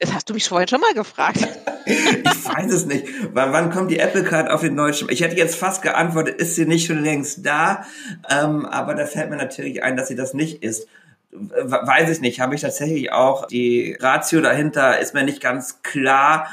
[0.00, 1.38] Das hast du mich vorhin schon mal gefragt.
[1.86, 3.06] ich weiß es nicht.
[3.32, 5.08] Wann, wann kommt die Apple Card auf den deutschen?
[5.08, 7.86] Ich hätte jetzt fast geantwortet, ist sie nicht schon längst da?
[8.28, 10.88] Ähm, aber da fällt mir natürlich ein, dass sie das nicht ist
[11.34, 16.48] weiß ich nicht, habe ich tatsächlich auch die Ratio dahinter ist mir nicht ganz klar,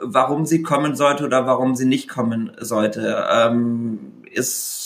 [0.00, 3.26] warum sie kommen sollte oder warum sie nicht kommen sollte.
[3.30, 4.84] Ähm, ist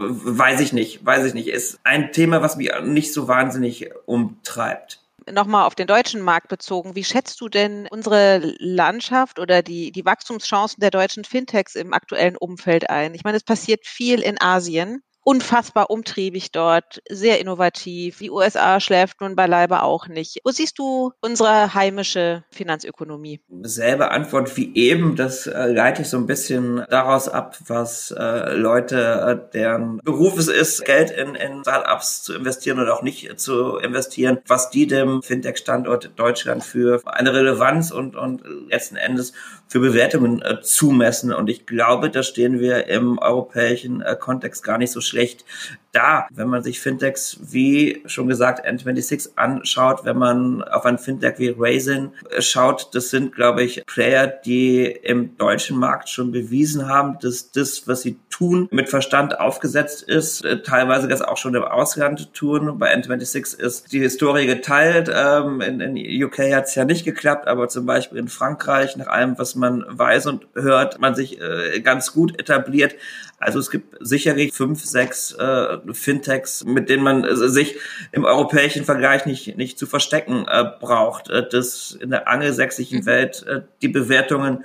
[0.00, 1.48] weiß ich nicht, weiß ich nicht.
[1.48, 5.00] Ist ein Thema, was mich nicht so wahnsinnig umtreibt.
[5.30, 6.96] Nochmal auf den deutschen Markt bezogen.
[6.96, 12.36] Wie schätzt du denn unsere Landschaft oder die, die Wachstumschancen der deutschen Fintechs im aktuellen
[12.36, 13.14] Umfeld ein?
[13.14, 18.18] Ich meine, es passiert viel in Asien unfassbar umtriebig dort, sehr innovativ.
[18.18, 20.40] Die USA schläft nun beileibe auch nicht.
[20.44, 23.40] Wo siehst du unsere heimische Finanzökonomie?
[23.62, 25.16] Selbe Antwort wie eben.
[25.16, 30.38] Das äh, leite ich so ein bisschen daraus ab, was äh, Leute, äh, deren Beruf
[30.38, 34.86] es ist, Geld in, in Startups zu investieren oder auch nicht zu investieren, was die
[34.86, 39.32] dem Fintech-Standort Deutschland für eine Relevanz und, und letzten Endes
[39.68, 41.32] für Bewertungen äh, zumessen.
[41.32, 45.44] Und ich glaube, da stehen wir im europäischen äh, Kontext gar nicht so schlecht
[45.92, 51.38] da, wenn man sich Fintechs wie schon gesagt N26 anschaut, wenn man auf ein Fintech
[51.38, 57.18] wie Raisin schaut, das sind, glaube ich, Player, die im deutschen Markt schon bewiesen haben,
[57.20, 61.64] dass das, was sie tun, mit Verstand aufgesetzt ist, äh, teilweise das auch schon im
[61.64, 62.78] Ausland tun.
[62.78, 65.10] Bei N26 ist die Historie geteilt.
[65.12, 69.08] Ähm, in, in UK hat es ja nicht geklappt, aber zum Beispiel in Frankreich, nach
[69.08, 72.94] allem, was man weiß und hört, man sich äh, ganz gut etabliert.
[73.38, 77.76] Also es gibt sicherlich fünf, sechs äh, Fintechs, mit denen man äh, sich
[78.12, 81.30] im europäischen Vergleich nicht, nicht zu verstecken äh, braucht.
[81.30, 83.06] Äh, dass in der angelsächsischen mhm.
[83.06, 84.64] Welt äh, die Bewertungen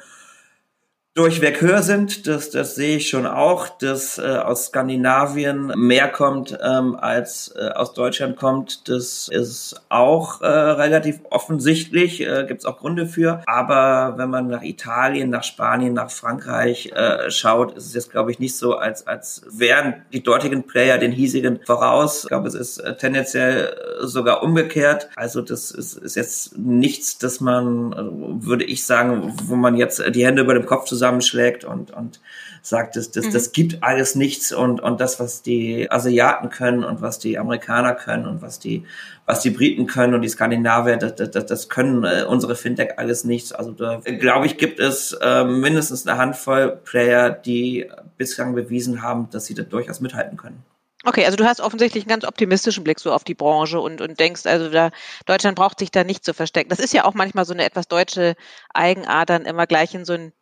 [1.15, 2.27] durchweg höher sind.
[2.27, 7.69] Das, das sehe ich schon auch, dass äh, aus Skandinavien mehr kommt ähm, als äh,
[7.69, 8.89] aus Deutschland kommt.
[8.89, 13.41] Das ist auch äh, relativ offensichtlich, äh, gibt es auch Gründe für.
[13.47, 18.31] Aber wenn man nach Italien, nach Spanien, nach Frankreich äh, schaut, ist es jetzt, glaube
[18.31, 22.23] ich, nicht so, als, als wären die dortigen Player den hiesigen voraus.
[22.23, 23.67] Ich glaube, es ist äh, tendenziell
[24.01, 25.07] äh, sogar umgekehrt.
[25.15, 30.03] Also das ist, ist jetzt nichts, dass man, äh, würde ich sagen, wo man jetzt
[30.13, 32.19] die Hände über dem Kopf zusammen zusammenschlägt und, und
[32.61, 33.31] sagt, das, das, mhm.
[33.31, 37.93] das gibt alles nichts und, und das, was die Asiaten können und was die Amerikaner
[37.93, 38.85] können und was die,
[39.25, 43.23] was die Briten können und die Skandinavier, das, das, das können äh, unsere Fintech alles
[43.23, 43.51] nichts.
[43.51, 49.29] Also da glaube ich, gibt es äh, mindestens eine Handvoll Player, die bislang bewiesen haben,
[49.29, 50.63] dass sie da durchaus mithalten können.
[51.07, 54.19] Okay, also du hast offensichtlich einen ganz optimistischen Blick so auf die Branche und, und
[54.19, 54.89] denkst, also da,
[55.27, 56.69] Deutschland braucht sich da nicht zu verstecken.
[56.69, 58.35] Das ist ja auch manchmal so eine etwas deutsche
[58.73, 60.33] Eigenart, dann immer gleich in so ein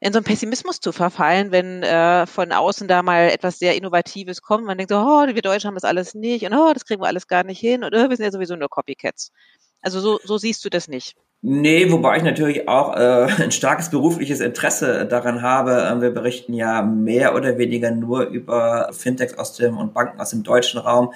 [0.00, 4.42] in so einen Pessimismus zu verfallen, wenn äh, von außen da mal etwas sehr Innovatives
[4.42, 4.64] kommt.
[4.64, 7.08] Man denkt so, oh, wir Deutschen haben das alles nicht und oh, das kriegen wir
[7.08, 9.32] alles gar nicht hin und oh, wir sind ja sowieso nur Copycats.
[9.80, 11.16] Also so, so siehst du das nicht.
[11.40, 15.88] Nee, wobei ich natürlich auch äh, ein starkes berufliches Interesse daran habe.
[15.90, 20.30] Ähm, wir berichten ja mehr oder weniger nur über Fintechs aus dem und Banken aus
[20.30, 21.12] dem deutschen Raum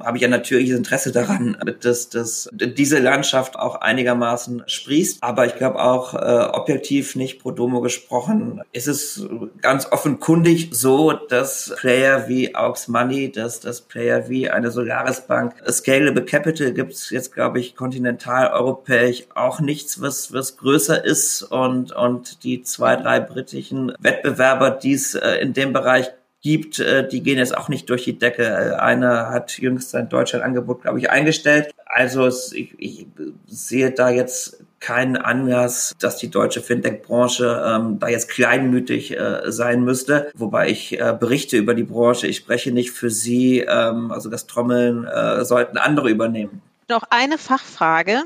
[0.00, 5.22] habe ich ein natürliches Interesse daran, dass, dass diese Landschaft auch einigermaßen sprießt.
[5.22, 6.18] Aber ich glaube auch äh,
[6.52, 9.26] objektiv nicht pro domo gesprochen, ist es
[9.62, 15.54] ganz offenkundig so, dass Player wie Aux Money, dass das Player wie eine Solaris Bank,
[15.68, 21.42] Scalable Capital gibt es jetzt, glaube ich, kontinental europäisch auch nichts, was, was größer ist
[21.42, 26.10] und, und die zwei, drei britischen Wettbewerber, die es äh, in dem Bereich
[26.48, 28.44] gibt, äh, die gehen jetzt auch nicht durch die Decke.
[28.44, 31.74] Äh, einer hat jüngst sein Deutschland-Angebot, glaube ich, eingestellt.
[31.84, 33.06] Also ich, ich
[33.46, 39.82] sehe da jetzt keinen Anlass, dass die deutsche Fintech-Branche ähm, da jetzt kleinmütig äh, sein
[39.84, 40.30] müsste.
[40.34, 43.60] Wobei ich äh, berichte über die Branche, ich spreche nicht für sie.
[43.60, 46.62] Ähm, also das Trommeln äh, sollten andere übernehmen.
[46.88, 48.22] Noch eine Fachfrage.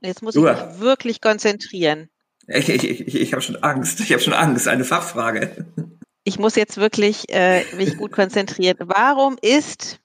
[0.00, 2.08] Jetzt muss ich mich wirklich konzentrieren.
[2.48, 4.00] Ich, ich, ich, ich habe schon Angst.
[4.00, 4.66] Ich habe schon Angst.
[4.66, 5.66] Eine Fachfrage
[6.26, 8.78] ich muss jetzt wirklich äh, mich gut konzentrieren.
[8.80, 10.00] Warum ist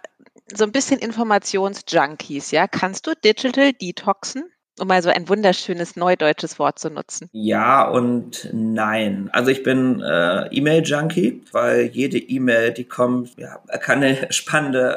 [0.53, 2.67] so ein bisschen Informationsjunkies, ja?
[2.67, 4.51] Kannst du Digital Detoxen?
[4.79, 7.29] Um mal so ein wunderschönes neudeutsches Wort zu nutzen?
[7.31, 9.29] Ja und nein.
[9.31, 14.95] Also ich bin äh, E-Mail-Junkie, weil jede E-Mail, die kommt, ja, kann eine spannende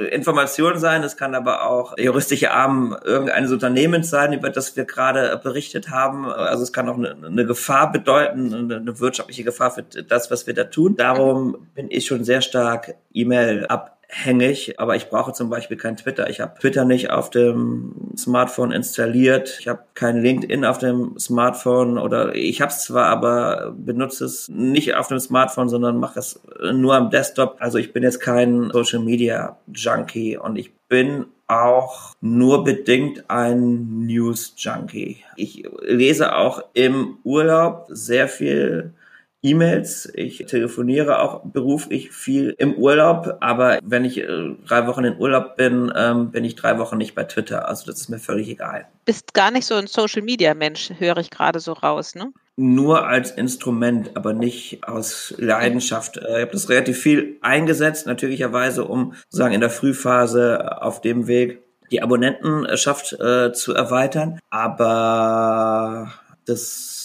[0.00, 1.02] äh, Information sein.
[1.02, 6.26] Es kann aber auch juristische Arm irgendeines Unternehmens sein, über das wir gerade berichtet haben.
[6.26, 10.46] Also es kann auch eine, eine Gefahr bedeuten, eine, eine wirtschaftliche Gefahr für das, was
[10.46, 10.96] wir da tun.
[10.96, 15.96] Darum bin ich schon sehr stark E-Mail ab hängig, aber ich brauche zum Beispiel kein
[15.96, 16.30] Twitter.
[16.30, 19.58] Ich habe Twitter nicht auf dem Smartphone installiert.
[19.60, 24.48] Ich habe kein LinkedIn auf dem Smartphone oder ich habe es zwar, aber benutze es
[24.48, 26.40] nicht auf dem Smartphone, sondern mache es
[26.72, 27.56] nur am Desktop.
[27.60, 34.06] Also ich bin jetzt kein Social Media Junkie und ich bin auch nur bedingt ein
[34.06, 35.18] News Junkie.
[35.36, 38.94] Ich lese auch im Urlaub sehr viel
[39.42, 44.26] E-Mails, ich telefoniere auch beruflich viel im Urlaub, aber wenn ich äh,
[44.66, 47.68] drei Wochen in Urlaub bin, ähm, bin ich drei Wochen nicht bei Twitter.
[47.68, 48.86] Also das ist mir völlig egal.
[49.04, 52.32] Bist gar nicht so ein Social Media Mensch, höre ich gerade so raus, ne?
[52.56, 56.16] Nur als Instrument, aber nicht aus Leidenschaft.
[56.16, 61.28] Äh, ich habe das relativ viel eingesetzt, natürlicherweise, um sozusagen in der Frühphase auf dem
[61.28, 61.62] Weg
[61.92, 64.40] die Abonnentenschaft äh, zu erweitern.
[64.50, 66.12] Aber
[66.44, 66.97] das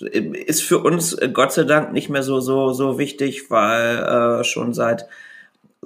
[0.00, 3.98] ist für uns äh, Gott sei Dank nicht mehr so so so wichtig, weil
[4.40, 5.06] äh, schon seit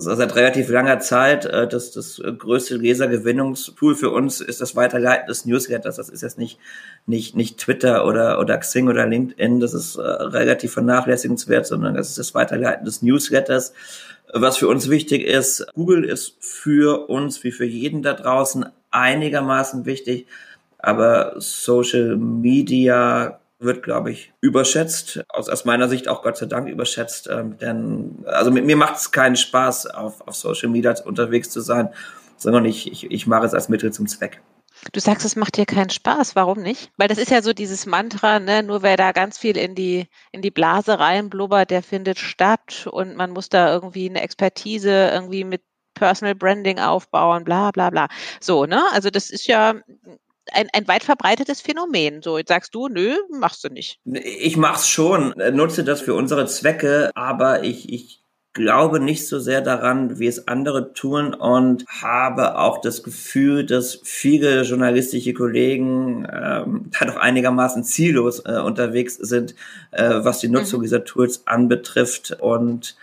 [0.00, 5.44] seit relativ langer Zeit äh, das das größte Lesergewinnungstool für uns ist das Weiterleiten des
[5.44, 5.96] Newsletters.
[5.96, 6.58] Das ist jetzt nicht
[7.06, 9.60] nicht nicht Twitter oder oder Xing oder LinkedIn.
[9.60, 13.72] Das ist äh, relativ vernachlässigenswert, sondern das ist das Weiterleiten des Newsletters.
[14.32, 19.86] Was für uns wichtig ist, Google ist für uns wie für jeden da draußen einigermaßen
[19.86, 20.26] wichtig,
[20.78, 25.24] aber Social Media wird, glaube ich, überschätzt.
[25.28, 27.28] Aus, aus meiner Sicht auch Gott sei Dank überschätzt.
[27.30, 31.60] Ähm, denn also mit mir macht es keinen Spaß, auf, auf Social Media unterwegs zu
[31.60, 31.90] sein,
[32.36, 34.40] sondern ich, ich, ich mache es als Mittel zum Zweck.
[34.92, 36.36] Du sagst, es macht dir keinen Spaß.
[36.36, 36.92] Warum nicht?
[36.96, 38.62] Weil das ist ja so dieses Mantra, ne?
[38.62, 43.16] nur wer da ganz viel in die, in die Blase reinblubbert, der findet statt und
[43.16, 45.62] man muss da irgendwie eine Expertise irgendwie mit
[45.94, 48.08] Personal Branding aufbauen, bla bla bla.
[48.40, 48.84] So, ne?
[48.92, 49.74] Also das ist ja
[50.52, 52.22] ein, ein weit verbreitetes Phänomen.
[52.22, 53.98] So, jetzt sagst du, nö, machst du nicht.
[54.04, 58.22] Ich mach's schon, nutze das für unsere Zwecke, aber ich, ich
[58.58, 64.00] glaube nicht so sehr daran, wie es andere tun und habe auch das Gefühl, dass
[64.02, 69.54] viele journalistische Kollegen ähm, da doch einigermaßen ziellos äh, unterwegs sind,
[69.92, 70.84] äh, was die Nutzung mhm.
[70.84, 72.96] dieser Tools anbetrifft und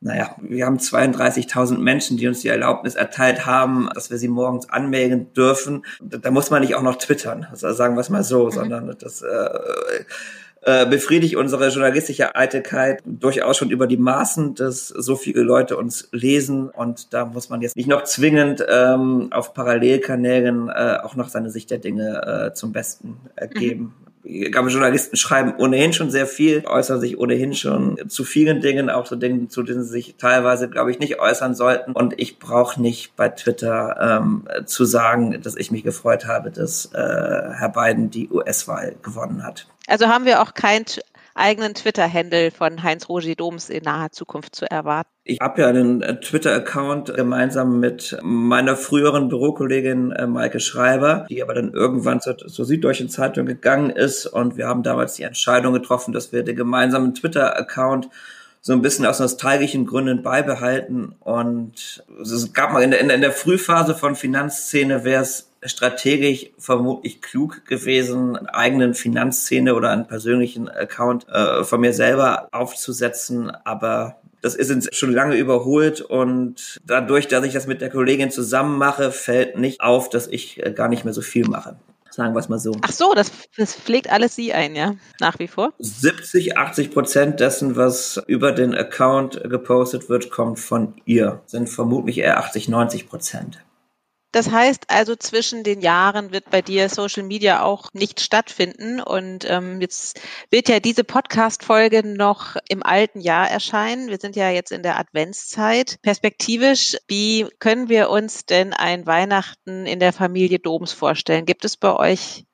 [0.00, 4.68] naja, wir haben 32.000 Menschen, die uns die Erlaubnis erteilt haben, dass wir sie morgens
[4.68, 5.84] anmelden dürfen.
[6.00, 8.50] Da muss man nicht auch noch twittern, also sagen wir es mal so, mhm.
[8.50, 9.48] sondern das äh,
[10.62, 16.08] äh, befriedigt unsere journalistische Eitelkeit durchaus schon über die Maßen, dass so viele Leute uns
[16.12, 21.28] lesen und da muss man jetzt nicht noch zwingend ähm, auf Parallelkanälen äh, auch noch
[21.28, 23.94] seine Sicht der Dinge äh, zum Besten äh, geben.
[24.00, 28.90] Mhm glaube, Journalisten schreiben ohnehin schon sehr viel, äußern sich ohnehin schon zu vielen Dingen,
[28.90, 31.92] auch zu Dingen, zu denen sie sich teilweise, glaube ich, nicht äußern sollten.
[31.92, 36.86] Und ich brauche nicht bei Twitter ähm, zu sagen, dass ich mich gefreut habe, dass
[36.92, 39.66] äh, Herr Biden die US-Wahl gewonnen hat.
[39.86, 40.84] Also haben wir auch kein
[41.38, 45.10] eigenen Twitter-Handle von Heinz-Roger Doms in naher Zukunft zu erwarten?
[45.24, 51.42] Ich habe ja einen äh, Twitter-Account gemeinsam mit meiner früheren Bürokollegin äh, Maike Schreiber, die
[51.42, 55.72] aber dann irgendwann zur, zur Süddeutschen Zeitung gegangen ist und wir haben damals die Entscheidung
[55.72, 58.08] getroffen, dass wir den gemeinsamen Twitter-Account
[58.60, 61.14] so ein bisschen aus nostalgischen Gründen beibehalten.
[61.20, 67.20] Und es gab mal in der, in der Frühphase von Finanzszene wäre es strategisch vermutlich
[67.20, 74.18] klug gewesen, einen eigenen Finanzszene oder einen persönlichen Account äh, von mir selber aufzusetzen, aber
[74.40, 79.10] das ist schon lange überholt und dadurch, dass ich das mit der Kollegin zusammen mache,
[79.10, 81.76] fällt nicht auf, dass ich äh, gar nicht mehr so viel mache.
[82.18, 82.72] Sagen wir es mal so.
[82.82, 84.96] Ach so, das, das pflegt alles sie ein, ja?
[85.20, 85.72] Nach wie vor?
[85.78, 91.42] 70, 80 Prozent dessen, was über den Account gepostet wird, kommt von ihr.
[91.46, 93.60] Sind vermutlich eher 80, 90 Prozent.
[94.32, 99.00] Das heißt also, zwischen den Jahren wird bei dir Social Media auch nicht stattfinden.
[99.00, 100.20] Und ähm, jetzt
[100.50, 104.08] wird ja diese Podcast-Folge noch im alten Jahr erscheinen.
[104.08, 105.96] Wir sind ja jetzt in der Adventszeit.
[106.02, 111.46] Perspektivisch, wie können wir uns denn ein Weihnachten in der Familie Doms vorstellen?
[111.46, 112.44] Gibt es bei euch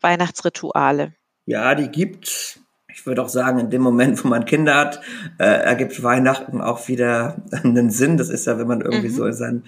[0.00, 1.14] Weihnachtsrituale?
[1.46, 2.60] Ja, die gibt
[2.94, 5.00] ich würde auch sagen, in dem Moment, wo man Kinder hat,
[5.38, 8.16] äh, ergibt Weihnachten auch wieder einen Sinn.
[8.16, 9.14] Das ist ja, wenn man irgendwie mhm.
[9.14, 9.64] so in seinen,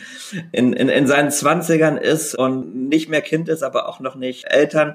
[0.53, 4.45] in, in, in seinen Zwanzigern ist und nicht mehr Kind ist, aber auch noch nicht
[4.45, 4.95] Eltern,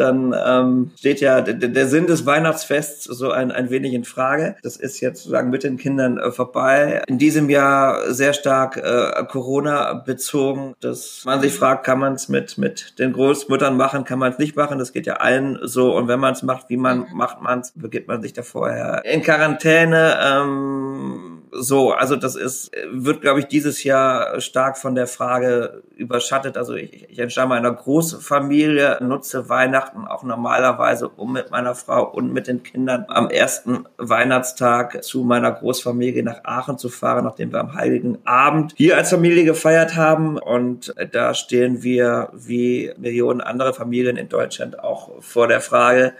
[0.00, 4.56] dann ähm, steht ja der, der Sinn des Weihnachtsfests so ein, ein wenig in Frage.
[4.62, 7.02] Das ist jetzt sozusagen mit den Kindern äh, vorbei.
[7.06, 12.28] In diesem Jahr sehr stark äh, Corona bezogen, dass man sich fragt, kann man es
[12.28, 14.78] mit, mit den Großmüttern machen, kann man es nicht machen.
[14.78, 15.94] Das geht ja allen so.
[15.94, 19.04] Und wenn man es macht, wie man macht man es, begibt man sich da vorher
[19.04, 20.18] in Quarantäne.
[20.22, 26.56] Ähm, so, also das ist, wird, glaube ich, dieses Jahr stark von der Frage überschattet.
[26.56, 32.32] Also ich, ich entstamme einer Großfamilie, nutze Weihnachten auch normalerweise, um mit meiner Frau und
[32.32, 37.60] mit den Kindern am ersten Weihnachtstag zu meiner Großfamilie nach Aachen zu fahren, nachdem wir
[37.60, 40.38] am Heiligen Abend hier als Familie gefeiert haben.
[40.38, 46.12] Und da stehen wir wie Millionen andere Familien in Deutschland auch vor der Frage,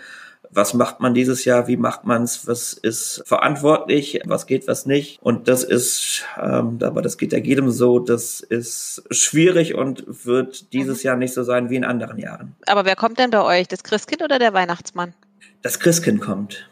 [0.52, 4.86] was macht man dieses Jahr, wie macht man es, was ist verantwortlich, was geht, was
[4.86, 5.20] nicht.
[5.22, 10.72] Und das ist, ähm, aber das geht ja jedem so, das ist schwierig und wird
[10.72, 11.06] dieses mhm.
[11.06, 12.56] Jahr nicht so sein wie in anderen Jahren.
[12.66, 15.14] Aber wer kommt denn bei euch, das Christkind oder der Weihnachtsmann?
[15.62, 16.68] Das Christkind kommt.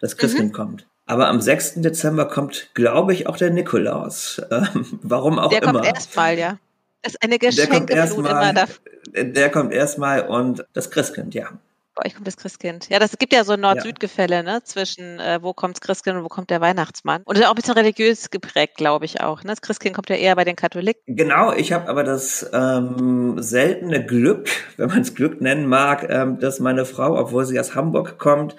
[0.00, 0.56] Das Christkind mhm.
[0.56, 0.86] kommt.
[1.06, 1.74] Aber am 6.
[1.76, 4.40] Dezember kommt, glaube ich, auch der Nikolaus.
[4.50, 5.72] Ähm, warum auch der immer.
[5.72, 6.58] Der kommt erstmal, ja.
[7.02, 8.66] Das ist eine Geschenkeflut immer da.
[9.14, 11.48] Der kommt erstmal und das Christkind, ja.
[11.94, 12.88] Bei euch kommt das Christkind.
[12.88, 14.62] Ja, das gibt ja so ein Nord-Süd-Gefälle, ne?
[14.64, 17.22] Zwischen äh, wo kommt das Christkind und wo kommt der Weihnachtsmann.
[17.24, 19.44] Und das ist auch ein bisschen religiös geprägt, glaube ich auch.
[19.44, 19.50] Ne?
[19.50, 21.02] Das Christkind kommt ja eher bei den Katholiken.
[21.06, 26.38] Genau, ich habe aber das ähm, seltene Glück, wenn man es Glück nennen mag, ähm,
[26.38, 28.56] dass meine Frau, obwohl sie aus Hamburg kommt,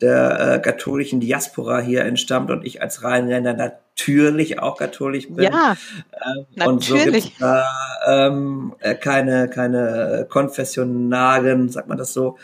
[0.00, 5.44] der äh, katholischen Diaspora hier entstammt und ich als Rheinländer natürlich auch katholisch bin.
[5.44, 5.76] Ja,
[6.12, 6.68] ähm, natürlich.
[6.68, 7.64] Und so gibt's da
[8.06, 12.38] ähm, äh, keine, keine konfessionalen, sagt man das so,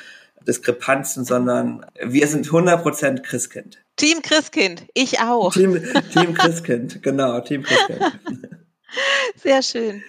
[0.46, 3.84] Diskrepanzen, sondern wir sind 100% Christkind.
[3.96, 5.52] Team Christkind, ich auch.
[5.52, 5.80] Team,
[6.12, 8.18] Team Christkind, genau, Team Christkind.
[9.36, 10.02] Sehr schön.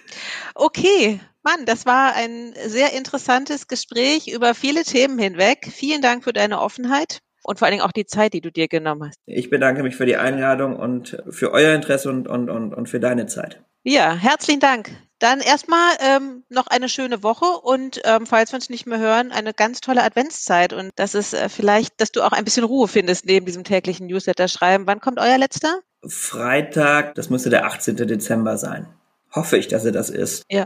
[0.54, 5.68] Okay, Mann, das war ein sehr interessantes Gespräch über viele Themen hinweg.
[5.70, 8.68] Vielen Dank für deine Offenheit und vor allen Dingen auch die Zeit, die du dir
[8.68, 9.18] genommen hast.
[9.26, 13.00] Ich bedanke mich für die Einladung und für euer Interesse und, und, und, und für
[13.00, 13.62] deine Zeit.
[13.82, 14.90] Ja, herzlichen Dank.
[15.18, 19.32] Dann erstmal ähm, noch eine schöne Woche und ähm, falls wir uns nicht mehr hören,
[19.32, 22.86] eine ganz tolle Adventszeit und das ist äh, vielleicht, dass du auch ein bisschen Ruhe
[22.86, 24.86] findest neben diesem täglichen Newsletter schreiben.
[24.86, 25.80] Wann kommt euer letzter?
[26.06, 27.96] Freitag, das müsste der 18.
[27.96, 28.86] Dezember sein.
[29.32, 30.44] Hoffe ich, dass er das ist.
[30.50, 30.64] Ja.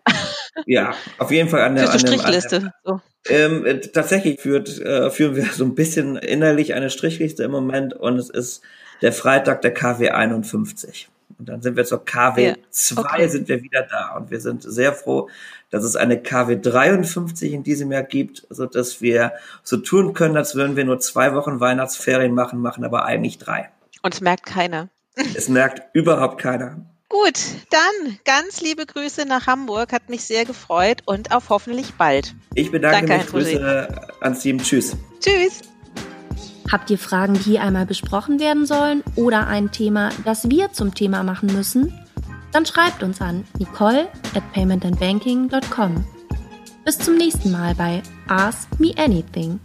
[0.67, 2.57] Ja, auf jeden Fall an der, dem, Strichliste.
[2.57, 3.01] An so.
[3.29, 7.95] ähm, äh, tatsächlich führt, äh, führen wir so ein bisschen innerlich eine Strichliste im Moment
[7.95, 8.63] und es ist
[9.01, 11.09] der Freitag der KW 51.
[11.39, 13.29] Und dann sind wir zur KW 2 okay.
[13.29, 14.17] sind wir wieder da.
[14.17, 15.29] Und wir sind sehr froh,
[15.71, 20.37] dass es eine KW 53 in diesem Jahr gibt, so dass wir so tun können,
[20.37, 23.71] als würden wir nur zwei Wochen Weihnachtsferien machen, machen aber eigentlich drei.
[24.03, 24.89] Und es merkt keiner.
[25.35, 26.79] Es merkt überhaupt keiner.
[27.11, 29.93] Gut, dann ganz liebe Grüße nach Hamburg.
[29.93, 32.37] Hat mich sehr gefreut und auf hoffentlich bald.
[32.55, 33.27] Ich bedanke Danke, mich.
[33.27, 33.89] Grüße
[34.21, 34.59] ans Team.
[34.63, 34.97] Tschüss.
[35.19, 35.61] Tschüss.
[36.71, 40.95] Habt ihr Fragen, die hier einmal besprochen werden sollen oder ein Thema, das wir zum
[40.95, 41.93] Thema machen müssen?
[42.53, 46.05] Dann schreibt uns an nicole at paymentandbanking.com.
[46.85, 49.61] Bis zum nächsten Mal bei Ask Me Anything.